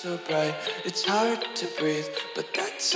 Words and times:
so 0.00 0.18
bright. 0.26 0.54
It's 0.86 1.04
hard 1.04 1.40
to 1.56 1.66
breathe, 1.78 2.06
but 2.34 2.46
that's. 2.54 2.94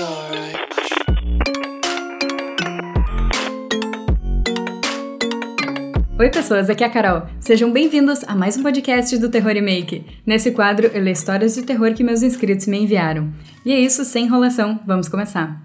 Oi, 6.18 6.30
pessoas, 6.30 6.70
aqui 6.70 6.82
é 6.82 6.86
a 6.86 6.90
Carol. 6.90 7.28
Sejam 7.40 7.70
bem-vindos 7.70 8.25
a 8.25 8.34
mais 8.34 8.56
um 8.56 8.62
podcast 8.62 9.18
do 9.18 9.29
Terror 9.29 9.52
Remake. 9.52 10.06
Nesse 10.25 10.52
quadro, 10.52 10.86
eu 10.86 11.02
leio 11.02 11.12
histórias 11.12 11.54
de 11.54 11.62
terror 11.62 11.93
que 11.93 12.03
meus 12.03 12.23
inscritos 12.23 12.67
me 12.67 12.79
enviaram. 12.79 13.30
E 13.66 13.73
é 13.73 13.79
isso, 13.79 14.02
sem 14.05 14.25
enrolação, 14.25 14.80
vamos 14.86 15.09
começar. 15.09 15.61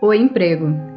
O 0.00 0.14
emprego. 0.14 0.95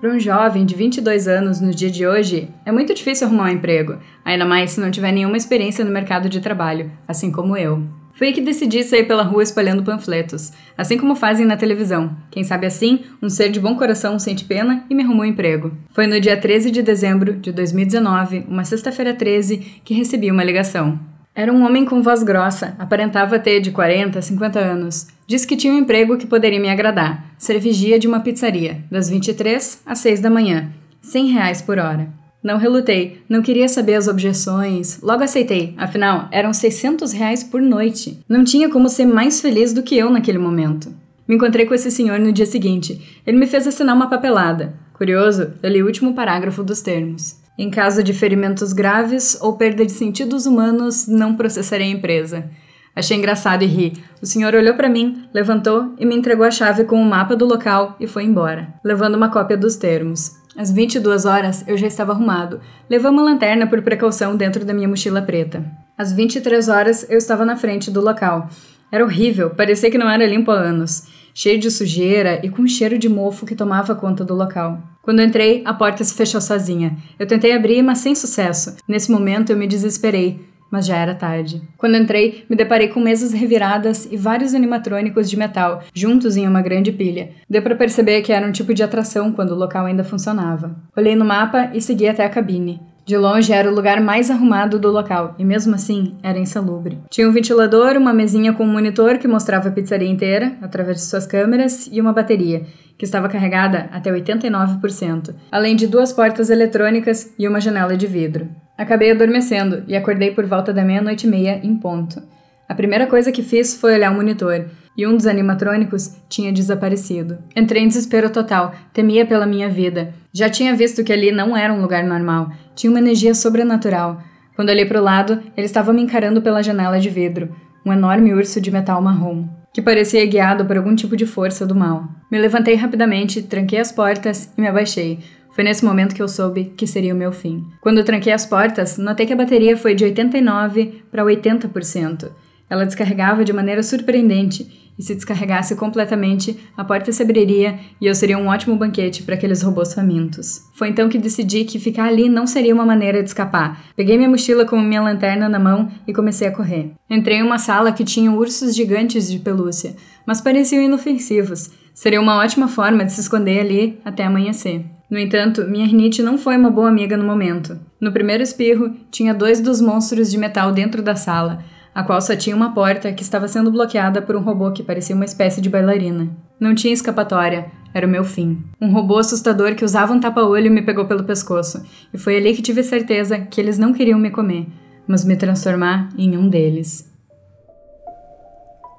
Para 0.00 0.14
um 0.14 0.18
jovem 0.18 0.64
de 0.64 0.74
22 0.74 1.28
anos 1.28 1.60
no 1.60 1.74
dia 1.74 1.90
de 1.90 2.06
hoje, 2.06 2.48
é 2.64 2.72
muito 2.72 2.94
difícil 2.94 3.26
arrumar 3.26 3.44
um 3.44 3.48
emprego, 3.48 3.98
ainda 4.24 4.46
mais 4.46 4.70
se 4.70 4.80
não 4.80 4.90
tiver 4.90 5.12
nenhuma 5.12 5.36
experiência 5.36 5.84
no 5.84 5.90
mercado 5.90 6.26
de 6.26 6.40
trabalho, 6.40 6.90
assim 7.06 7.30
como 7.30 7.54
eu. 7.54 7.84
Fui 8.14 8.32
que 8.32 8.40
decidi 8.40 8.82
sair 8.82 9.04
pela 9.04 9.22
rua 9.22 9.42
espalhando 9.42 9.82
panfletos, 9.82 10.52
assim 10.76 10.96
como 10.96 11.14
fazem 11.14 11.44
na 11.44 11.54
televisão. 11.54 12.16
Quem 12.30 12.42
sabe 12.42 12.66
assim, 12.66 13.00
um 13.22 13.28
ser 13.28 13.50
de 13.50 13.60
bom 13.60 13.76
coração 13.76 14.18
sente 14.18 14.46
pena 14.46 14.86
e 14.88 14.94
me 14.94 15.02
arrumou 15.02 15.22
um 15.22 15.28
emprego. 15.28 15.70
Foi 15.90 16.06
no 16.06 16.18
dia 16.18 16.34
13 16.34 16.70
de 16.70 16.82
dezembro 16.82 17.34
de 17.34 17.52
2019, 17.52 18.46
uma 18.48 18.64
sexta-feira 18.64 19.12
13, 19.12 19.58
que 19.84 19.92
recebi 19.92 20.30
uma 20.30 20.44
ligação. 20.44 20.98
Era 21.34 21.52
um 21.52 21.64
homem 21.64 21.84
com 21.84 22.02
voz 22.02 22.22
grossa, 22.22 22.74
aparentava 22.78 23.38
ter 23.38 23.60
de 23.60 23.70
40 23.70 24.18
a 24.18 24.22
50 24.22 24.58
anos. 24.58 25.06
Disse 25.26 25.46
que 25.46 25.56
tinha 25.56 25.72
um 25.72 25.78
emprego 25.78 26.16
que 26.16 26.26
poderia 26.26 26.58
me 26.58 26.68
agradar, 26.68 27.34
ser 27.38 27.58
vigia 27.60 27.98
de 27.98 28.08
uma 28.08 28.20
pizzaria, 28.20 28.82
das 28.90 29.08
23 29.08 29.82
às 29.86 29.98
6 30.00 30.20
da 30.20 30.28
manhã, 30.28 30.70
100 31.00 31.26
reais 31.28 31.62
por 31.62 31.78
hora. 31.78 32.08
Não 32.42 32.58
relutei, 32.58 33.22
não 33.28 33.42
queria 33.42 33.68
saber 33.68 33.94
as 33.94 34.08
objeções, 34.08 35.00
logo 35.02 35.22
aceitei, 35.22 35.74
afinal, 35.76 36.26
eram 36.32 36.52
600 36.52 37.12
reais 37.12 37.44
por 37.44 37.62
noite. 37.62 38.18
Não 38.28 38.42
tinha 38.42 38.68
como 38.68 38.88
ser 38.88 39.06
mais 39.06 39.40
feliz 39.40 39.72
do 39.72 39.82
que 39.82 39.96
eu 39.96 40.10
naquele 40.10 40.38
momento. 40.38 40.92
Me 41.28 41.36
encontrei 41.36 41.64
com 41.64 41.74
esse 41.74 41.92
senhor 41.92 42.18
no 42.18 42.32
dia 42.32 42.46
seguinte. 42.46 43.20
Ele 43.24 43.38
me 43.38 43.46
fez 43.46 43.66
assinar 43.66 43.94
uma 43.94 44.10
papelada. 44.10 44.74
Curioso, 44.94 45.52
eu 45.62 45.70
li 45.70 45.82
o 45.82 45.86
último 45.86 46.12
parágrafo 46.12 46.64
dos 46.64 46.80
termos. 46.80 47.39
Em 47.60 47.68
caso 47.68 48.02
de 48.02 48.14
ferimentos 48.14 48.72
graves 48.72 49.38
ou 49.38 49.54
perda 49.54 49.84
de 49.84 49.92
sentidos 49.92 50.46
humanos, 50.46 51.06
não 51.06 51.36
processarei 51.36 51.88
a 51.88 51.94
empresa. 51.94 52.48
Achei 52.96 53.18
engraçado 53.18 53.62
e 53.62 53.66
ri. 53.66 54.02
O 54.22 54.24
senhor 54.24 54.54
olhou 54.54 54.76
para 54.76 54.88
mim, 54.88 55.28
levantou 55.30 55.94
e 55.98 56.06
me 56.06 56.16
entregou 56.16 56.46
a 56.46 56.50
chave 56.50 56.84
com 56.84 56.96
o 56.96 57.00
um 57.00 57.04
mapa 57.04 57.36
do 57.36 57.44
local 57.44 57.96
e 58.00 58.06
foi 58.06 58.24
embora, 58.24 58.72
levando 58.82 59.14
uma 59.14 59.28
cópia 59.28 59.58
dos 59.58 59.76
termos. 59.76 60.38
Às 60.56 60.72
22 60.72 61.26
horas 61.26 61.62
eu 61.68 61.76
já 61.76 61.86
estava 61.86 62.12
arrumado. 62.12 62.62
Levei 62.88 63.10
uma 63.10 63.22
lanterna 63.22 63.66
por 63.66 63.82
precaução 63.82 64.36
dentro 64.36 64.64
da 64.64 64.72
minha 64.72 64.88
mochila 64.88 65.20
preta. 65.20 65.62
Às 65.98 66.14
23 66.14 66.66
horas 66.70 67.06
eu 67.10 67.18
estava 67.18 67.44
na 67.44 67.58
frente 67.58 67.90
do 67.90 68.00
local. 68.00 68.48
Era 68.90 69.04
horrível, 69.04 69.50
parecia 69.50 69.90
que 69.90 69.98
não 69.98 70.08
era 70.08 70.26
limpo 70.26 70.50
há 70.50 70.54
anos 70.54 71.19
cheio 71.34 71.58
de 71.58 71.70
sujeira 71.70 72.40
e 72.44 72.48
com 72.48 72.62
um 72.62 72.68
cheiro 72.68 72.98
de 72.98 73.08
mofo 73.08 73.46
que 73.46 73.54
tomava 73.54 73.94
conta 73.94 74.24
do 74.24 74.34
local. 74.34 74.78
Quando 75.02 75.22
entrei, 75.22 75.62
a 75.64 75.72
porta 75.72 76.04
se 76.04 76.14
fechou 76.14 76.40
sozinha. 76.40 76.96
Eu 77.18 77.26
tentei 77.26 77.52
abrir, 77.52 77.82
mas 77.82 77.98
sem 77.98 78.14
sucesso. 78.14 78.76
Nesse 78.86 79.10
momento 79.10 79.50
eu 79.50 79.56
me 79.56 79.66
desesperei, 79.66 80.40
mas 80.70 80.86
já 80.86 80.96
era 80.96 81.14
tarde. 81.14 81.62
Quando 81.76 81.96
entrei, 81.96 82.44
me 82.48 82.54
deparei 82.54 82.88
com 82.88 83.00
mesas 83.00 83.32
reviradas 83.32 84.06
e 84.10 84.16
vários 84.16 84.54
animatrônicos 84.54 85.28
de 85.28 85.36
metal, 85.36 85.82
juntos 85.92 86.36
em 86.36 86.46
uma 86.46 86.62
grande 86.62 86.92
pilha. 86.92 87.30
Deu 87.48 87.62
para 87.62 87.74
perceber 87.74 88.22
que 88.22 88.32
era 88.32 88.46
um 88.46 88.52
tipo 88.52 88.72
de 88.72 88.82
atração 88.82 89.32
quando 89.32 89.50
o 89.50 89.58
local 89.58 89.86
ainda 89.86 90.04
funcionava. 90.04 90.76
Olhei 90.96 91.16
no 91.16 91.24
mapa 91.24 91.70
e 91.74 91.80
segui 91.80 92.06
até 92.06 92.24
a 92.24 92.30
cabine. 92.30 92.80
De 93.04 93.16
longe 93.16 93.52
era 93.52 93.70
o 93.70 93.74
lugar 93.74 94.00
mais 94.00 94.30
arrumado 94.30 94.78
do 94.78 94.90
local, 94.90 95.34
e 95.38 95.44
mesmo 95.44 95.74
assim 95.74 96.16
era 96.22 96.38
insalubre. 96.38 96.98
Tinha 97.10 97.28
um 97.28 97.32
ventilador, 97.32 97.96
uma 97.96 98.12
mesinha 98.12 98.52
com 98.52 98.64
um 98.64 98.72
monitor 98.72 99.18
que 99.18 99.26
mostrava 99.26 99.68
a 99.68 99.72
pizzaria 99.72 100.08
inteira, 100.08 100.52
através 100.62 100.98
de 100.98 101.02
suas 101.04 101.26
câmeras, 101.26 101.88
e 101.90 102.00
uma 102.00 102.12
bateria, 102.12 102.66
que 102.96 103.04
estava 103.04 103.28
carregada 103.28 103.88
até 103.92 104.12
89%, 104.12 105.34
além 105.50 105.74
de 105.74 105.86
duas 105.86 106.12
portas 106.12 106.50
eletrônicas 106.50 107.32
e 107.38 107.48
uma 107.48 107.60
janela 107.60 107.96
de 107.96 108.06
vidro. 108.06 108.48
Acabei 108.76 109.10
adormecendo 109.10 109.82
e 109.88 109.96
acordei 109.96 110.30
por 110.30 110.46
volta 110.46 110.72
da 110.72 110.84
meia-noite 110.84 111.26
e 111.26 111.30
meia 111.30 111.60
em 111.62 111.76
ponto. 111.76 112.22
A 112.68 112.74
primeira 112.74 113.06
coisa 113.06 113.32
que 113.32 113.42
fiz 113.42 113.74
foi 113.74 113.94
olhar 113.94 114.12
o 114.12 114.14
monitor, 114.14 114.66
e 114.96 115.06
um 115.06 115.16
dos 115.16 115.26
animatrônicos 115.26 116.16
tinha 116.28 116.52
desaparecido. 116.52 117.38
Entrei 117.56 117.82
em 117.82 117.88
desespero 117.88 118.30
total, 118.30 118.74
temia 118.92 119.24
pela 119.24 119.46
minha 119.46 119.68
vida. 119.68 120.14
Já 120.32 120.48
tinha 120.48 120.74
visto 120.74 121.02
que 121.04 121.12
ali 121.12 121.32
não 121.32 121.56
era 121.56 121.72
um 121.72 121.80
lugar 121.80 122.04
normal, 122.04 122.50
tinha 122.74 122.90
uma 122.90 122.98
energia 122.98 123.34
sobrenatural. 123.34 124.22
Quando 124.54 124.68
olhei 124.68 124.84
para 124.84 125.00
o 125.00 125.04
lado, 125.04 125.40
ele 125.56 125.66
estava 125.66 125.92
me 125.92 126.02
encarando 126.02 126.42
pela 126.42 126.62
janela 126.62 127.00
de 127.00 127.08
vidro, 127.08 127.54
um 127.84 127.92
enorme 127.92 128.34
urso 128.34 128.60
de 128.60 128.70
metal 128.70 129.00
marrom, 129.00 129.48
que 129.72 129.80
parecia 129.80 130.26
guiado 130.26 130.64
por 130.64 130.76
algum 130.76 130.94
tipo 130.94 131.16
de 131.16 131.24
força 131.24 131.66
do 131.66 131.74
mal. 131.74 132.04
Me 132.30 132.38
levantei 132.38 132.74
rapidamente, 132.74 133.42
tranquei 133.42 133.78
as 133.78 133.90
portas 133.90 134.52
e 134.56 134.60
me 134.60 134.68
abaixei. 134.68 135.20
Foi 135.52 135.64
nesse 135.64 135.84
momento 135.84 136.14
que 136.14 136.22
eu 136.22 136.28
soube 136.28 136.72
que 136.76 136.86
seria 136.86 137.14
o 137.14 137.16
meu 137.16 137.32
fim. 137.32 137.64
Quando 137.80 138.04
tranquei 138.04 138.32
as 138.32 138.46
portas, 138.46 138.98
notei 138.98 139.26
que 139.26 139.32
a 139.32 139.36
bateria 139.36 139.76
foi 139.76 139.94
de 139.94 140.04
89 140.04 141.04
para 141.10 141.24
80%. 141.24 142.30
Ela 142.70 142.86
descarregava 142.86 143.44
de 143.44 143.52
maneira 143.52 143.82
surpreendente, 143.82 144.80
e 145.00 145.02
se 145.02 145.14
descarregasse 145.14 145.74
completamente, 145.76 146.58
a 146.76 146.84
porta 146.84 147.10
se 147.10 147.22
abriria 147.22 147.78
e 147.98 148.06
eu 148.06 148.14
seria 148.14 148.36
um 148.36 148.48
ótimo 148.48 148.76
banquete 148.76 149.22
para 149.22 149.34
aqueles 149.34 149.62
robôs 149.62 149.94
famintos. 149.94 150.60
Foi 150.74 150.88
então 150.88 151.08
que 151.08 151.16
decidi 151.16 151.64
que 151.64 151.78
ficar 151.78 152.04
ali 152.04 152.28
não 152.28 152.46
seria 152.46 152.74
uma 152.74 152.84
maneira 152.84 153.22
de 153.22 153.30
escapar. 153.30 153.82
Peguei 153.96 154.18
minha 154.18 154.28
mochila 154.28 154.66
com 154.66 154.78
minha 154.78 155.00
lanterna 155.00 155.48
na 155.48 155.58
mão 155.58 155.90
e 156.06 156.12
comecei 156.12 156.48
a 156.48 156.52
correr. 156.52 156.92
Entrei 157.08 157.38
em 157.38 157.42
uma 157.42 157.58
sala 157.58 157.92
que 157.92 158.04
tinha 158.04 158.30
ursos 158.30 158.76
gigantes 158.76 159.30
de 159.30 159.38
pelúcia, 159.38 159.96
mas 160.26 160.42
pareciam 160.42 160.82
inofensivos. 160.82 161.70
Seria 161.94 162.20
uma 162.20 162.36
ótima 162.36 162.68
forma 162.68 163.02
de 163.02 163.14
se 163.14 163.22
esconder 163.22 163.60
ali 163.60 163.98
até 164.04 164.24
amanhecer. 164.24 164.84
No 165.10 165.18
entanto, 165.18 165.64
minha 165.64 165.86
rinite 165.86 166.22
não 166.22 166.36
foi 166.36 166.58
uma 166.58 166.70
boa 166.70 166.90
amiga 166.90 167.16
no 167.16 167.24
momento. 167.24 167.80
No 167.98 168.12
primeiro 168.12 168.42
espirro, 168.42 168.94
tinha 169.10 169.32
dois 169.32 169.60
dos 169.62 169.80
monstros 169.80 170.30
de 170.30 170.36
metal 170.36 170.72
dentro 170.72 171.02
da 171.02 171.16
sala 171.16 171.64
a 171.94 172.02
qual 172.02 172.20
só 172.20 172.36
tinha 172.36 172.54
uma 172.54 172.72
porta 172.72 173.12
que 173.12 173.22
estava 173.22 173.48
sendo 173.48 173.70
bloqueada 173.70 174.22
por 174.22 174.36
um 174.36 174.40
robô 174.40 174.70
que 174.72 174.82
parecia 174.82 175.14
uma 175.14 175.24
espécie 175.24 175.60
de 175.60 175.68
bailarina. 175.68 176.30
Não 176.58 176.74
tinha 176.74 176.92
escapatória, 176.92 177.70
era 177.92 178.06
o 178.06 178.10
meu 178.10 178.24
fim. 178.24 178.62
Um 178.80 178.92
robô 178.92 179.18
assustador 179.18 179.74
que 179.74 179.84
usava 179.84 180.12
um 180.12 180.20
tapa-olho 180.20 180.70
me 180.70 180.82
pegou 180.82 181.06
pelo 181.06 181.24
pescoço, 181.24 181.84
e 182.12 182.18
foi 182.18 182.36
ali 182.36 182.54
que 182.54 182.62
tive 182.62 182.82
certeza 182.82 183.38
que 183.38 183.60
eles 183.60 183.78
não 183.78 183.92
queriam 183.92 184.18
me 184.18 184.30
comer, 184.30 184.66
mas 185.06 185.24
me 185.24 185.36
transformar 185.36 186.08
em 186.16 186.36
um 186.36 186.48
deles. 186.48 187.10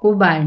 O 0.04 0.16
bar. 0.16 0.46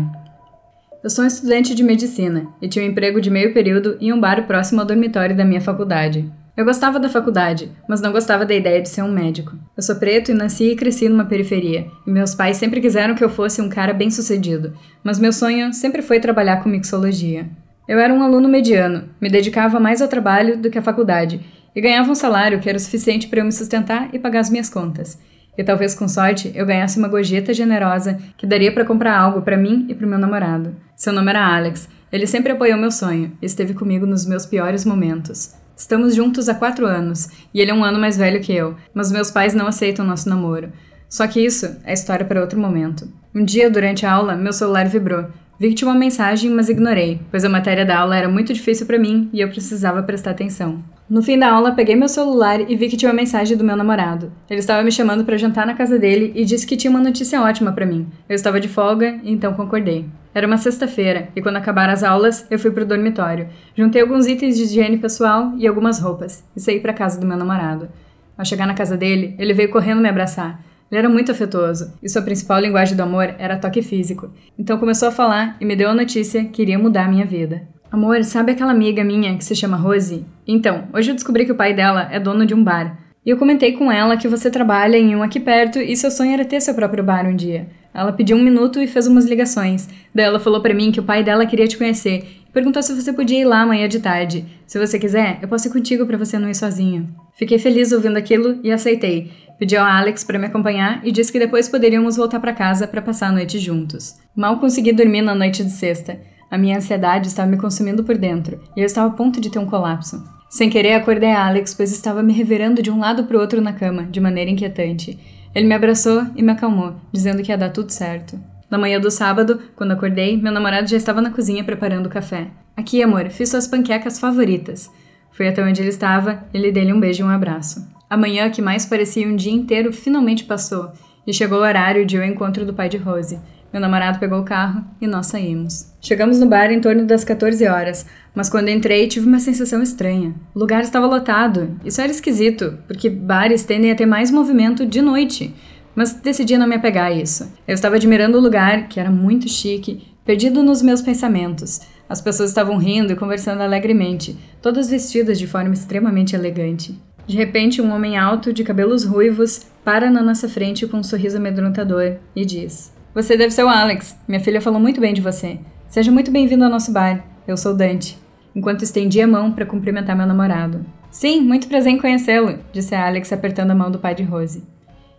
Eu 1.02 1.10
sou 1.10 1.24
um 1.24 1.28
estudante 1.28 1.74
de 1.74 1.82
medicina 1.82 2.46
e 2.60 2.68
tinha 2.68 2.84
um 2.84 2.88
emprego 2.88 3.20
de 3.20 3.30
meio 3.30 3.52
período 3.52 3.96
em 4.00 4.12
um 4.12 4.20
bar 4.20 4.46
próximo 4.46 4.80
ao 4.80 4.86
dormitório 4.86 5.36
da 5.36 5.44
minha 5.44 5.60
faculdade. 5.60 6.30
Eu 6.56 6.64
gostava 6.64 7.00
da 7.00 7.08
faculdade, 7.08 7.72
mas 7.88 8.00
não 8.00 8.12
gostava 8.12 8.46
da 8.46 8.54
ideia 8.54 8.80
de 8.80 8.88
ser 8.88 9.02
um 9.02 9.10
médico. 9.10 9.56
Eu 9.76 9.82
sou 9.82 9.96
preto 9.96 10.30
e 10.30 10.34
nasci 10.34 10.70
e 10.70 10.76
cresci 10.76 11.08
numa 11.08 11.24
periferia, 11.24 11.88
e 12.06 12.10
meus 12.12 12.32
pais 12.32 12.56
sempre 12.56 12.80
quiseram 12.80 13.16
que 13.16 13.24
eu 13.24 13.28
fosse 13.28 13.60
um 13.60 13.68
cara 13.68 13.92
bem-sucedido, 13.92 14.72
mas 15.02 15.18
meu 15.18 15.32
sonho 15.32 15.74
sempre 15.74 16.00
foi 16.00 16.20
trabalhar 16.20 16.62
com 16.62 16.68
mixologia. 16.68 17.48
Eu 17.88 17.98
era 17.98 18.14
um 18.14 18.22
aluno 18.22 18.48
mediano, 18.48 19.08
me 19.20 19.28
dedicava 19.28 19.80
mais 19.80 20.00
ao 20.00 20.06
trabalho 20.06 20.56
do 20.56 20.70
que 20.70 20.78
à 20.78 20.82
faculdade, 20.82 21.40
e 21.74 21.80
ganhava 21.80 22.08
um 22.08 22.14
salário 22.14 22.60
que 22.60 22.68
era 22.68 22.78
o 22.78 22.80
suficiente 22.80 23.26
para 23.26 23.40
eu 23.40 23.44
me 23.44 23.50
sustentar 23.50 24.10
e 24.12 24.18
pagar 24.20 24.38
as 24.38 24.48
minhas 24.48 24.70
contas. 24.70 25.18
E 25.58 25.64
talvez 25.64 25.92
com 25.92 26.06
sorte 26.06 26.52
eu 26.54 26.64
ganhasse 26.64 27.00
uma 27.00 27.08
gorjeta 27.08 27.52
generosa 27.52 28.16
que 28.36 28.46
daria 28.46 28.72
para 28.72 28.84
comprar 28.84 29.18
algo 29.18 29.42
para 29.42 29.56
mim 29.56 29.86
e 29.88 29.94
para 29.94 30.06
meu 30.06 30.18
namorado. 30.18 30.76
Seu 30.94 31.12
nome 31.12 31.30
era 31.30 31.56
Alex. 31.56 31.88
Ele 32.12 32.28
sempre 32.28 32.52
apoiou 32.52 32.78
meu 32.78 32.92
sonho 32.92 33.36
e 33.42 33.46
esteve 33.46 33.74
comigo 33.74 34.06
nos 34.06 34.24
meus 34.24 34.46
piores 34.46 34.84
momentos. 34.84 35.63
Estamos 35.76 36.14
juntos 36.14 36.48
há 36.48 36.54
quatro 36.54 36.86
anos 36.86 37.28
e 37.52 37.60
ele 37.60 37.70
é 37.70 37.74
um 37.74 37.84
ano 37.84 37.98
mais 37.98 38.16
velho 38.16 38.40
que 38.40 38.52
eu, 38.52 38.76
mas 38.94 39.10
meus 39.10 39.30
pais 39.30 39.54
não 39.54 39.66
aceitam 39.66 40.04
nosso 40.04 40.28
namoro. 40.28 40.72
Só 41.08 41.26
que 41.26 41.44
isso 41.44 41.76
é 41.84 41.92
história 41.92 42.24
para 42.24 42.40
outro 42.40 42.58
momento. 42.58 43.08
Um 43.34 43.44
dia, 43.44 43.70
durante 43.70 44.06
a 44.06 44.12
aula, 44.12 44.36
meu 44.36 44.52
celular 44.52 44.88
vibrou. 44.88 45.26
Vi 45.58 45.68
que 45.68 45.74
tinha 45.74 45.88
uma 45.88 45.98
mensagem, 45.98 46.50
mas 46.50 46.68
ignorei, 46.68 47.20
pois 47.30 47.44
a 47.44 47.48
matéria 47.48 47.84
da 47.84 47.98
aula 47.98 48.16
era 48.16 48.28
muito 48.28 48.52
difícil 48.52 48.86
para 48.86 48.98
mim 48.98 49.28
e 49.32 49.40
eu 49.40 49.48
precisava 49.48 50.02
prestar 50.02 50.32
atenção. 50.32 50.82
No 51.08 51.22
fim 51.22 51.38
da 51.38 51.50
aula, 51.50 51.72
peguei 51.72 51.94
meu 51.94 52.08
celular 52.08 52.60
e 52.68 52.76
vi 52.76 52.88
que 52.88 52.96
tinha 52.96 53.10
uma 53.10 53.16
mensagem 53.16 53.56
do 53.56 53.62
meu 53.62 53.76
namorado. 53.76 54.32
Ele 54.50 54.60
estava 54.60 54.82
me 54.82 54.90
chamando 54.90 55.24
para 55.24 55.36
jantar 55.36 55.66
na 55.66 55.74
casa 55.74 55.98
dele 55.98 56.32
e 56.34 56.44
disse 56.44 56.66
que 56.66 56.76
tinha 56.76 56.90
uma 56.90 57.00
notícia 57.00 57.40
ótima 57.40 57.72
para 57.72 57.86
mim. 57.86 58.08
Eu 58.28 58.34
estava 58.34 58.58
de 58.58 58.68
folga, 58.68 59.20
então 59.22 59.54
concordei. 59.54 60.06
Era 60.34 60.48
uma 60.48 60.58
sexta-feira, 60.58 61.28
e 61.36 61.40
quando 61.40 61.56
acabaram 61.56 61.92
as 61.92 62.02
aulas, 62.02 62.44
eu 62.50 62.58
fui 62.58 62.72
pro 62.72 62.84
dormitório. 62.84 63.48
Juntei 63.76 64.02
alguns 64.02 64.26
itens 64.26 64.56
de 64.56 64.64
higiene 64.64 64.98
pessoal 64.98 65.52
e 65.56 65.66
algumas 65.66 66.00
roupas, 66.00 66.44
e 66.56 66.60
saí 66.60 66.80
para 66.80 66.92
casa 66.92 67.20
do 67.20 67.26
meu 67.26 67.36
namorado. 67.36 67.88
Ao 68.36 68.44
chegar 68.44 68.66
na 68.66 68.74
casa 68.74 68.96
dele, 68.96 69.36
ele 69.38 69.54
veio 69.54 69.70
correndo 69.70 70.00
me 70.00 70.08
abraçar. 70.08 70.60
Ele 70.90 70.98
era 70.98 71.08
muito 71.08 71.30
afetuoso, 71.30 71.92
e 72.02 72.08
sua 72.08 72.20
principal 72.20 72.58
linguagem 72.58 72.96
do 72.96 73.02
amor 73.04 73.32
era 73.38 73.56
toque 73.56 73.80
físico. 73.80 74.32
Então 74.58 74.76
começou 74.76 75.08
a 75.08 75.12
falar 75.12 75.56
e 75.60 75.64
me 75.64 75.76
deu 75.76 75.88
a 75.88 75.94
notícia 75.94 76.44
que 76.44 76.62
iria 76.62 76.78
mudar 76.78 77.04
a 77.04 77.08
minha 77.08 77.24
vida. 77.24 77.68
Amor, 77.90 78.24
sabe 78.24 78.50
aquela 78.50 78.72
amiga 78.72 79.04
minha 79.04 79.36
que 79.36 79.44
se 79.44 79.54
chama 79.54 79.76
Rose? 79.76 80.26
Então, 80.48 80.88
hoje 80.92 81.12
eu 81.12 81.14
descobri 81.14 81.44
que 81.44 81.52
o 81.52 81.56
pai 81.56 81.72
dela 81.72 82.08
é 82.10 82.18
dono 82.18 82.44
de 82.44 82.52
um 82.52 82.64
bar. 82.64 82.98
E 83.24 83.30
eu 83.30 83.38
comentei 83.38 83.72
com 83.72 83.90
ela 83.90 84.16
que 84.16 84.26
você 84.26 84.50
trabalha 84.50 84.96
em 84.96 85.14
um 85.14 85.22
aqui 85.22 85.38
perto 85.38 85.78
e 85.78 85.96
seu 85.96 86.10
sonho 86.10 86.32
era 86.32 86.44
ter 86.44 86.60
seu 86.60 86.74
próprio 86.74 87.04
bar 87.04 87.24
um 87.24 87.36
dia. 87.36 87.68
Ela 87.94 88.12
pediu 88.12 88.36
um 88.36 88.42
minuto 88.42 88.80
e 88.80 88.88
fez 88.88 89.06
umas 89.06 89.24
ligações. 89.24 89.88
Daí 90.12 90.26
ela 90.26 90.40
falou 90.40 90.60
para 90.60 90.74
mim 90.74 90.90
que 90.90 90.98
o 90.98 91.04
pai 91.04 91.22
dela 91.22 91.46
queria 91.46 91.68
te 91.68 91.78
conhecer 91.78 92.42
e 92.48 92.52
perguntou 92.52 92.82
se 92.82 92.92
você 92.92 93.12
podia 93.12 93.40
ir 93.40 93.44
lá 93.44 93.60
amanhã 93.60 93.88
de 93.88 94.00
tarde. 94.00 94.44
Se 94.66 94.78
você 94.78 94.98
quiser, 94.98 95.38
eu 95.40 95.46
posso 95.46 95.68
ir 95.68 95.70
contigo 95.70 96.04
para 96.04 96.18
você 96.18 96.38
não 96.38 96.50
ir 96.50 96.56
sozinha. 96.56 97.06
Fiquei 97.36 97.58
feliz 97.58 97.92
ouvindo 97.92 98.16
aquilo 98.16 98.58
e 98.64 98.72
aceitei. 98.72 99.30
Pedi 99.58 99.76
ao 99.76 99.86
Alex 99.86 100.24
para 100.24 100.38
me 100.38 100.46
acompanhar 100.46 101.00
e 101.06 101.12
disse 101.12 101.30
que 101.30 101.38
depois 101.38 101.68
poderíamos 101.68 102.16
voltar 102.16 102.40
para 102.40 102.52
casa 102.52 102.88
para 102.88 103.00
passar 103.00 103.28
a 103.28 103.32
noite 103.32 103.60
juntos. 103.60 104.16
Mal 104.34 104.58
consegui 104.58 104.92
dormir 104.92 105.22
na 105.22 105.34
noite 105.34 105.62
de 105.62 105.70
sexta. 105.70 106.18
A 106.50 106.58
minha 106.58 106.76
ansiedade 106.76 107.28
estava 107.28 107.48
me 107.48 107.56
consumindo 107.56 108.02
por 108.02 108.16
dentro 108.18 108.60
e 108.76 108.80
eu 108.80 108.86
estava 108.86 109.08
a 109.08 109.16
ponto 109.16 109.40
de 109.40 109.50
ter 109.50 109.60
um 109.60 109.66
colapso. 109.66 110.22
Sem 110.50 110.70
querer, 110.70 110.94
acordei 110.94 111.32
Alex, 111.32 111.74
pois 111.74 111.90
estava 111.90 112.22
me 112.22 112.32
revirando 112.32 112.80
de 112.82 112.90
um 112.90 113.00
lado 113.00 113.24
para 113.24 113.36
o 113.36 113.40
outro 113.40 113.60
na 113.60 113.72
cama, 113.72 114.04
de 114.04 114.20
maneira 114.20 114.50
inquietante. 114.50 115.18
Ele 115.54 115.68
me 115.68 115.74
abraçou 115.74 116.26
e 116.34 116.42
me 116.42 116.52
acalmou, 116.52 116.96
dizendo 117.12 117.42
que 117.42 117.52
ia 117.52 117.58
dar 117.58 117.70
tudo 117.70 117.90
certo. 117.90 118.38
Na 118.68 118.76
manhã 118.76 118.98
do 118.98 119.10
sábado, 119.10 119.60
quando 119.76 119.92
acordei, 119.92 120.36
meu 120.36 120.50
namorado 120.50 120.88
já 120.88 120.96
estava 120.96 121.22
na 121.22 121.30
cozinha 121.30 121.62
preparando 121.62 122.06
o 122.06 122.10
café. 122.10 122.48
Aqui, 122.76 123.00
amor, 123.02 123.30
fiz 123.30 123.50
suas 123.50 123.68
panquecas 123.68 124.18
favoritas. 124.18 124.90
Fui 125.30 125.46
até 125.46 125.62
onde 125.62 125.80
ele 125.80 125.90
estava 125.90 126.44
e 126.52 126.58
lhe 126.58 126.72
dei 126.72 126.92
um 126.92 126.98
beijo 126.98 127.22
e 127.22 127.24
um 127.24 127.28
abraço. 127.28 127.86
A 128.10 128.16
manhã, 128.16 128.50
que 128.50 128.60
mais 128.60 128.84
parecia 128.84 129.28
um 129.28 129.36
dia 129.36 129.52
inteiro, 129.52 129.92
finalmente 129.92 130.44
passou, 130.44 130.92
e 131.26 131.32
chegou 131.32 131.58
o 131.58 131.62
horário 131.62 132.04
de 132.04 132.16
eu 132.16 132.24
encontro 132.24 132.66
do 132.66 132.74
pai 132.74 132.88
de 132.88 132.96
Rose. 132.96 133.38
Meu 133.72 133.80
namorado 133.80 134.18
pegou 134.18 134.40
o 134.40 134.44
carro 134.44 134.84
e 135.00 135.06
nós 135.06 135.26
saímos. 135.26 135.92
Chegamos 136.00 136.38
no 136.38 136.46
bar 136.46 136.70
em 136.70 136.80
torno 136.80 137.06
das 137.06 137.24
14 137.24 137.66
horas, 137.66 138.06
mas 138.34 138.48
quando 138.48 138.68
entrei 138.68 139.06
tive 139.06 139.26
uma 139.26 139.38
sensação 139.38 139.82
estranha. 139.82 140.34
O 140.54 140.58
lugar 140.58 140.82
estava 140.82 141.06
lotado. 141.06 141.78
Isso 141.84 142.00
era 142.00 142.10
esquisito, 142.10 142.78
porque 142.86 143.08
bares 143.08 143.64
tendem 143.64 143.90
a 143.90 143.94
ter 143.94 144.06
mais 144.06 144.30
movimento 144.30 144.84
de 144.84 145.00
noite. 145.00 145.54
Mas 145.94 146.12
decidi 146.12 146.58
não 146.58 146.66
me 146.66 146.74
apegar 146.74 147.06
a 147.06 147.12
isso. 147.12 147.52
Eu 147.66 147.74
estava 147.74 147.96
admirando 147.96 148.36
o 148.36 148.40
lugar, 148.40 148.88
que 148.88 148.98
era 148.98 149.10
muito 149.10 149.48
chique, 149.48 150.08
perdido 150.24 150.62
nos 150.62 150.82
meus 150.82 151.00
pensamentos. 151.00 151.80
As 152.08 152.20
pessoas 152.20 152.50
estavam 152.50 152.76
rindo 152.76 153.12
e 153.12 153.16
conversando 153.16 153.62
alegremente, 153.62 154.36
todas 154.60 154.90
vestidas 154.90 155.38
de 155.38 155.46
forma 155.46 155.72
extremamente 155.72 156.34
elegante. 156.34 157.00
De 157.26 157.36
repente, 157.36 157.80
um 157.80 157.92
homem 157.92 158.18
alto, 158.18 158.52
de 158.52 158.64
cabelos 158.64 159.04
ruivos, 159.04 159.66
para 159.84 160.10
na 160.10 160.22
nossa 160.22 160.48
frente 160.48 160.86
com 160.86 160.98
um 160.98 161.02
sorriso 161.02 161.36
amedrontador 161.36 162.16
e 162.34 162.44
diz: 162.44 162.92
você 163.14 163.36
deve 163.36 163.52
ser 163.52 163.62
o 163.62 163.68
Alex. 163.68 164.16
Minha 164.26 164.40
filha 164.40 164.60
falou 164.60 164.80
muito 164.80 165.00
bem 165.00 165.14
de 165.14 165.20
você. 165.20 165.60
Seja 165.88 166.10
muito 166.10 166.32
bem-vindo 166.32 166.64
ao 166.64 166.70
nosso 166.70 166.92
bar. 166.92 167.24
Eu 167.46 167.56
sou 167.56 167.72
Dante. 167.72 168.23
Enquanto 168.54 168.82
estendi 168.82 169.20
a 169.20 169.26
mão 169.26 169.52
para 169.52 169.66
cumprimentar 169.66 170.16
meu 170.16 170.26
namorado. 170.26 170.84
Sim, 171.10 171.40
muito 171.40 171.68
prazer 171.68 171.92
em 171.92 171.98
conhecê-lo, 171.98 172.58
disse 172.72 172.94
Alex 172.94 173.32
apertando 173.32 173.70
a 173.70 173.74
mão 173.74 173.90
do 173.90 173.98
pai 173.98 174.14
de 174.14 174.22
Rose. 174.22 174.62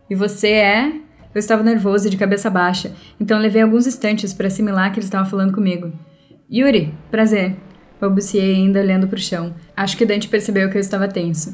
E 0.09 0.15
você 0.15 0.49
é? 0.49 0.87
Eu 1.33 1.39
estava 1.39 1.63
nervoso 1.63 2.07
e 2.07 2.09
de 2.09 2.17
cabeça 2.17 2.49
baixa, 2.49 2.93
então 3.19 3.39
levei 3.39 3.61
alguns 3.61 3.85
instantes 3.85 4.33
para 4.33 4.47
assimilar 4.47 4.91
que 4.91 4.99
ele 4.99 5.05
estava 5.05 5.29
falando 5.29 5.53
comigo. 5.53 5.91
Yuri, 6.51 6.93
prazer. 7.11 7.55
Balbuciei 7.99 8.55
ainda 8.55 8.79
olhando 8.79 9.07
para 9.07 9.17
o 9.17 9.21
chão. 9.21 9.53
Acho 9.75 9.97
que 9.97 10.05
Dante 10.05 10.27
percebeu 10.27 10.69
que 10.69 10.77
eu 10.77 10.81
estava 10.81 11.07
tenso. 11.07 11.51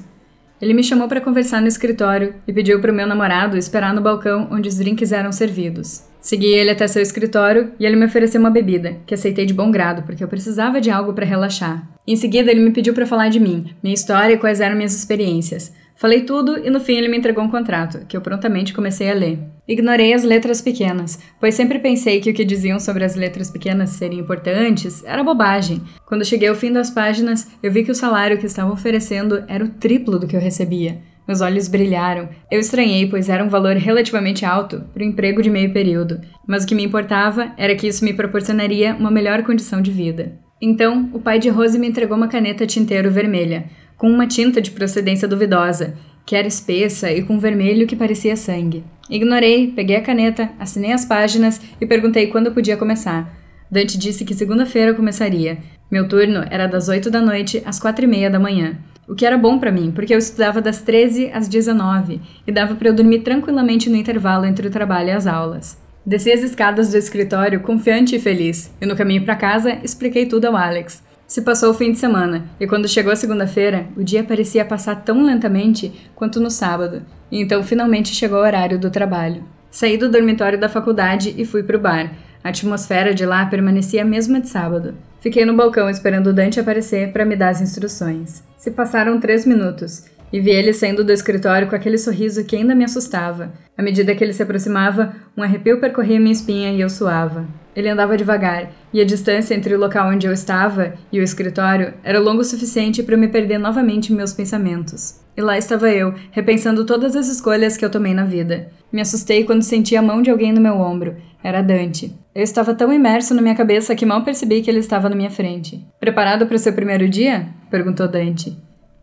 Ele 0.61 0.75
me 0.75 0.83
chamou 0.83 1.07
para 1.07 1.19
conversar 1.19 1.59
no 1.59 1.67
escritório 1.67 2.35
e 2.47 2.53
pediu 2.53 2.79
para 2.79 2.91
o 2.91 2.95
meu 2.95 3.07
namorado 3.07 3.57
esperar 3.57 3.93
no 3.93 4.01
balcão 4.01 4.47
onde 4.51 4.69
os 4.69 4.77
drinks 4.77 5.11
eram 5.11 5.31
servidos. 5.31 6.03
Segui 6.21 6.53
ele 6.53 6.69
até 6.69 6.87
seu 6.87 7.01
escritório 7.01 7.71
e 7.79 7.85
ele 7.85 7.95
me 7.95 8.05
ofereceu 8.05 8.39
uma 8.39 8.51
bebida, 8.51 8.97
que 9.07 9.15
aceitei 9.15 9.43
de 9.43 9.55
bom 9.55 9.71
grado 9.71 10.03
porque 10.03 10.23
eu 10.23 10.27
precisava 10.27 10.79
de 10.79 10.91
algo 10.91 11.13
para 11.13 11.25
relaxar. 11.25 11.89
Em 12.05 12.15
seguida, 12.15 12.51
ele 12.51 12.61
me 12.61 12.69
pediu 12.69 12.93
para 12.93 13.07
falar 13.07 13.29
de 13.29 13.39
mim, 13.39 13.73
minha 13.81 13.95
história 13.95 14.35
e 14.35 14.37
quais 14.37 14.61
eram 14.61 14.75
minhas 14.75 14.95
experiências. 14.95 15.73
Falei 15.95 16.21
tudo 16.21 16.57
e 16.57 16.69
no 16.69 16.79
fim 16.79 16.93
ele 16.93 17.07
me 17.07 17.17
entregou 17.17 17.43
um 17.43 17.49
contrato, 17.49 18.05
que 18.07 18.17
eu 18.17 18.21
prontamente 18.21 18.73
comecei 18.73 19.09
a 19.09 19.13
ler. 19.13 19.39
Ignorei 19.67 20.13
as 20.13 20.23
letras 20.23 20.61
pequenas, 20.61 21.19
pois 21.39 21.55
sempre 21.55 21.79
pensei 21.79 22.19
que 22.19 22.29
o 22.29 22.33
que 22.33 22.43
diziam 22.43 22.79
sobre 22.79 23.03
as 23.03 23.15
letras 23.15 23.49
pequenas 23.49 23.91
serem 23.91 24.19
importantes 24.19 25.03
era 25.05 25.23
bobagem. 25.23 25.81
Quando 26.05 26.25
cheguei 26.25 26.49
ao 26.49 26.55
fim 26.55 26.71
das 26.71 26.89
páginas, 26.89 27.47
eu 27.61 27.71
vi 27.71 27.83
que 27.83 27.91
o 27.91 27.95
salário 27.95 28.37
que 28.37 28.45
estavam 28.45 28.73
oferecendo 28.73 29.43
era 29.47 29.63
o 29.63 29.69
triplo 29.69 30.17
do 30.19 30.27
que 30.27 30.35
eu 30.35 30.41
recebia. 30.41 30.99
Meus 31.27 31.39
olhos 31.39 31.67
brilharam. 31.67 32.27
Eu 32.51 32.59
estranhei, 32.59 33.07
pois 33.07 33.29
era 33.29 33.43
um 33.43 33.49
valor 33.49 33.75
relativamente 33.75 34.43
alto 34.43 34.83
para 34.93 35.03
o 35.03 35.05
emprego 35.05 35.41
de 35.41 35.49
meio 35.49 35.71
período, 35.71 36.19
mas 36.47 36.63
o 36.63 36.67
que 36.67 36.75
me 36.75 36.83
importava 36.83 37.53
era 37.57 37.75
que 37.75 37.87
isso 37.87 38.03
me 38.03 38.13
proporcionaria 38.13 38.95
uma 38.95 39.11
melhor 39.11 39.43
condição 39.43 39.81
de 39.81 39.91
vida. 39.91 40.39
Então, 40.61 41.09
o 41.11 41.19
pai 41.19 41.39
de 41.39 41.49
Rose 41.49 41.79
me 41.79 41.87
entregou 41.87 42.15
uma 42.15 42.27
caneta 42.27 42.67
tinteiro 42.67 43.09
vermelha, 43.09 43.65
com 44.01 44.09
uma 44.09 44.25
tinta 44.25 44.59
de 44.59 44.71
procedência 44.71 45.27
duvidosa, 45.27 45.93
que 46.25 46.35
era 46.35 46.47
espessa 46.47 47.11
e 47.11 47.21
com 47.21 47.37
vermelho 47.37 47.85
que 47.85 47.95
parecia 47.95 48.35
sangue. 48.35 48.83
Ignorei, 49.07 49.71
peguei 49.75 49.95
a 49.95 50.01
caneta, 50.01 50.49
assinei 50.57 50.91
as 50.91 51.05
páginas 51.05 51.61
e 51.79 51.85
perguntei 51.85 52.25
quando 52.25 52.51
podia 52.51 52.75
começar. 52.75 53.31
Dante 53.69 53.99
disse 53.99 54.25
que 54.25 54.33
segunda-feira 54.33 54.95
começaria. 54.95 55.59
Meu 55.91 56.07
turno 56.07 56.43
era 56.49 56.65
das 56.65 56.89
8 56.89 57.11
da 57.11 57.21
noite 57.21 57.61
às 57.63 57.79
quatro 57.79 58.03
e 58.03 58.07
meia 58.07 58.27
da 58.27 58.39
manhã. 58.39 58.75
O 59.07 59.13
que 59.13 59.23
era 59.23 59.37
bom 59.37 59.59
para 59.59 59.71
mim, 59.71 59.91
porque 59.91 60.15
eu 60.15 60.17
estudava 60.17 60.59
das 60.59 60.81
13 60.81 61.29
às 61.31 61.47
19 61.47 62.19
e 62.47 62.51
dava 62.51 62.73
para 62.73 62.89
eu 62.89 62.95
dormir 62.95 63.19
tranquilamente 63.19 63.87
no 63.87 63.97
intervalo 63.97 64.47
entre 64.47 64.67
o 64.67 64.71
trabalho 64.71 65.09
e 65.09 65.11
as 65.11 65.27
aulas. 65.27 65.79
Desci 66.03 66.31
as 66.31 66.41
escadas 66.41 66.89
do 66.89 66.97
escritório 66.97 67.59
confiante 67.59 68.15
e 68.15 68.19
feliz, 68.19 68.73
e 68.81 68.85
no 68.87 68.95
caminho 68.95 69.23
para 69.23 69.35
casa 69.35 69.77
expliquei 69.83 70.25
tudo 70.25 70.45
ao 70.45 70.57
Alex. 70.57 71.03
Se 71.31 71.41
passou 71.43 71.71
o 71.71 71.73
fim 71.73 71.93
de 71.93 71.97
semana, 71.97 72.43
e 72.59 72.67
quando 72.67 72.89
chegou 72.89 73.15
segunda-feira, 73.15 73.87
o 73.95 74.03
dia 74.03 74.21
parecia 74.21 74.65
passar 74.65 74.97
tão 74.97 75.23
lentamente 75.23 76.11
quanto 76.13 76.41
no 76.41 76.51
sábado, 76.51 77.03
e 77.31 77.41
então 77.41 77.63
finalmente 77.63 78.13
chegou 78.13 78.39
o 78.39 78.41
horário 78.41 78.77
do 78.77 78.91
trabalho. 78.91 79.41
Saí 79.69 79.95
do 79.95 80.11
dormitório 80.11 80.59
da 80.59 80.67
faculdade 80.67 81.33
e 81.37 81.45
fui 81.45 81.63
para 81.63 81.77
o 81.77 81.79
bar. 81.79 82.11
A 82.43 82.49
atmosfera 82.49 83.13
de 83.13 83.25
lá 83.25 83.45
permanecia 83.45 84.01
a 84.01 84.05
mesma 84.05 84.41
de 84.41 84.49
sábado. 84.49 84.93
Fiquei 85.21 85.45
no 85.45 85.55
balcão 85.55 85.89
esperando 85.89 86.33
Dante 86.33 86.59
aparecer 86.59 87.13
para 87.13 87.23
me 87.23 87.37
dar 87.37 87.47
as 87.47 87.61
instruções. 87.61 88.43
Se 88.57 88.69
passaram 88.69 89.17
três 89.17 89.45
minutos 89.45 90.03
e 90.33 90.41
vi 90.41 90.51
ele 90.51 90.73
saindo 90.73 91.01
do 91.01 91.13
escritório 91.13 91.69
com 91.69 91.75
aquele 91.77 91.97
sorriso 91.97 92.43
que 92.43 92.57
ainda 92.57 92.75
me 92.75 92.83
assustava. 92.83 93.53
À 93.77 93.81
medida 93.81 94.13
que 94.13 94.21
ele 94.21 94.33
se 94.33 94.43
aproximava, 94.43 95.15
um 95.37 95.41
arrepio 95.41 95.79
percorria 95.79 96.19
minha 96.19 96.33
espinha 96.33 96.73
e 96.73 96.81
eu 96.81 96.89
suava. 96.89 97.47
Ele 97.75 97.89
andava 97.89 98.17
devagar, 98.17 98.71
e 98.93 98.99
a 98.99 99.05
distância 99.05 99.55
entre 99.55 99.73
o 99.73 99.79
local 99.79 100.09
onde 100.09 100.27
eu 100.27 100.33
estava 100.33 100.93
e 101.11 101.19
o 101.19 101.23
escritório 101.23 101.93
era 102.03 102.19
longo 102.19 102.41
o 102.41 102.45
suficiente 102.45 103.01
para 103.01 103.15
me 103.15 103.27
perder 103.27 103.57
novamente 103.57 104.11
em 104.11 104.15
meus 104.15 104.33
pensamentos. 104.33 105.21
E 105.35 105.41
lá 105.41 105.57
estava 105.57 105.89
eu, 105.89 106.13
repensando 106.31 106.85
todas 106.85 107.15
as 107.15 107.27
escolhas 107.27 107.77
que 107.77 107.85
eu 107.85 107.89
tomei 107.89 108.13
na 108.13 108.25
vida. 108.25 108.69
Me 108.91 108.99
assustei 108.99 109.45
quando 109.45 109.61
senti 109.61 109.95
a 109.95 110.01
mão 110.01 110.21
de 110.21 110.29
alguém 110.29 110.51
no 110.51 110.59
meu 110.59 110.75
ombro. 110.75 111.15
Era 111.43 111.61
Dante. 111.61 112.13
Eu 112.35 112.43
estava 112.43 112.73
tão 112.75 112.91
imerso 112.91 113.33
na 113.33 113.41
minha 113.41 113.55
cabeça 113.55 113.95
que 113.95 114.05
mal 114.05 114.23
percebi 114.23 114.61
que 114.61 114.69
ele 114.69 114.79
estava 114.79 115.09
na 115.09 115.15
minha 115.15 115.31
frente. 115.31 115.85
Preparado 115.99 116.45
para 116.45 116.55
o 116.55 116.59
seu 116.59 116.73
primeiro 116.73 117.07
dia? 117.07 117.47
perguntou 117.69 118.07
Dante. 118.07 118.57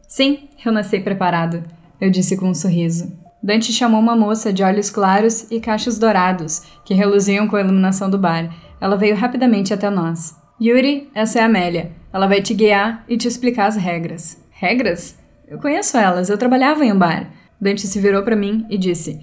Sim, 0.06 0.48
eu 0.64 0.72
nasci 0.72 1.00
preparado, 1.00 1.62
eu 2.00 2.10
disse 2.10 2.36
com 2.36 2.48
um 2.48 2.54
sorriso. 2.54 3.12
Dante 3.42 3.72
chamou 3.72 4.00
uma 4.00 4.16
moça 4.16 4.52
de 4.52 4.62
olhos 4.62 4.90
claros 4.90 5.46
e 5.50 5.60
cachos 5.60 5.98
dourados, 5.98 6.62
que 6.84 6.94
reluziam 6.94 7.46
com 7.46 7.56
a 7.56 7.60
iluminação 7.60 8.10
do 8.10 8.18
bar. 8.18 8.52
Ela 8.80 8.96
veio 8.96 9.14
rapidamente 9.14 9.72
até 9.72 9.88
nós. 9.88 10.36
Yuri, 10.60 11.08
essa 11.14 11.38
é 11.38 11.42
a 11.42 11.46
Amélia. 11.46 11.92
Ela 12.12 12.26
vai 12.26 12.42
te 12.42 12.52
guiar 12.52 13.04
e 13.08 13.16
te 13.16 13.28
explicar 13.28 13.66
as 13.66 13.76
regras. 13.76 14.42
Regras? 14.50 15.16
Eu 15.46 15.58
conheço 15.58 15.96
elas, 15.96 16.28
eu 16.28 16.36
trabalhava 16.36 16.84
em 16.84 16.92
um 16.92 16.98
bar. 16.98 17.30
Dante 17.60 17.86
se 17.86 18.00
virou 18.00 18.22
para 18.22 18.36
mim 18.36 18.66
e 18.68 18.76
disse: 18.76 19.20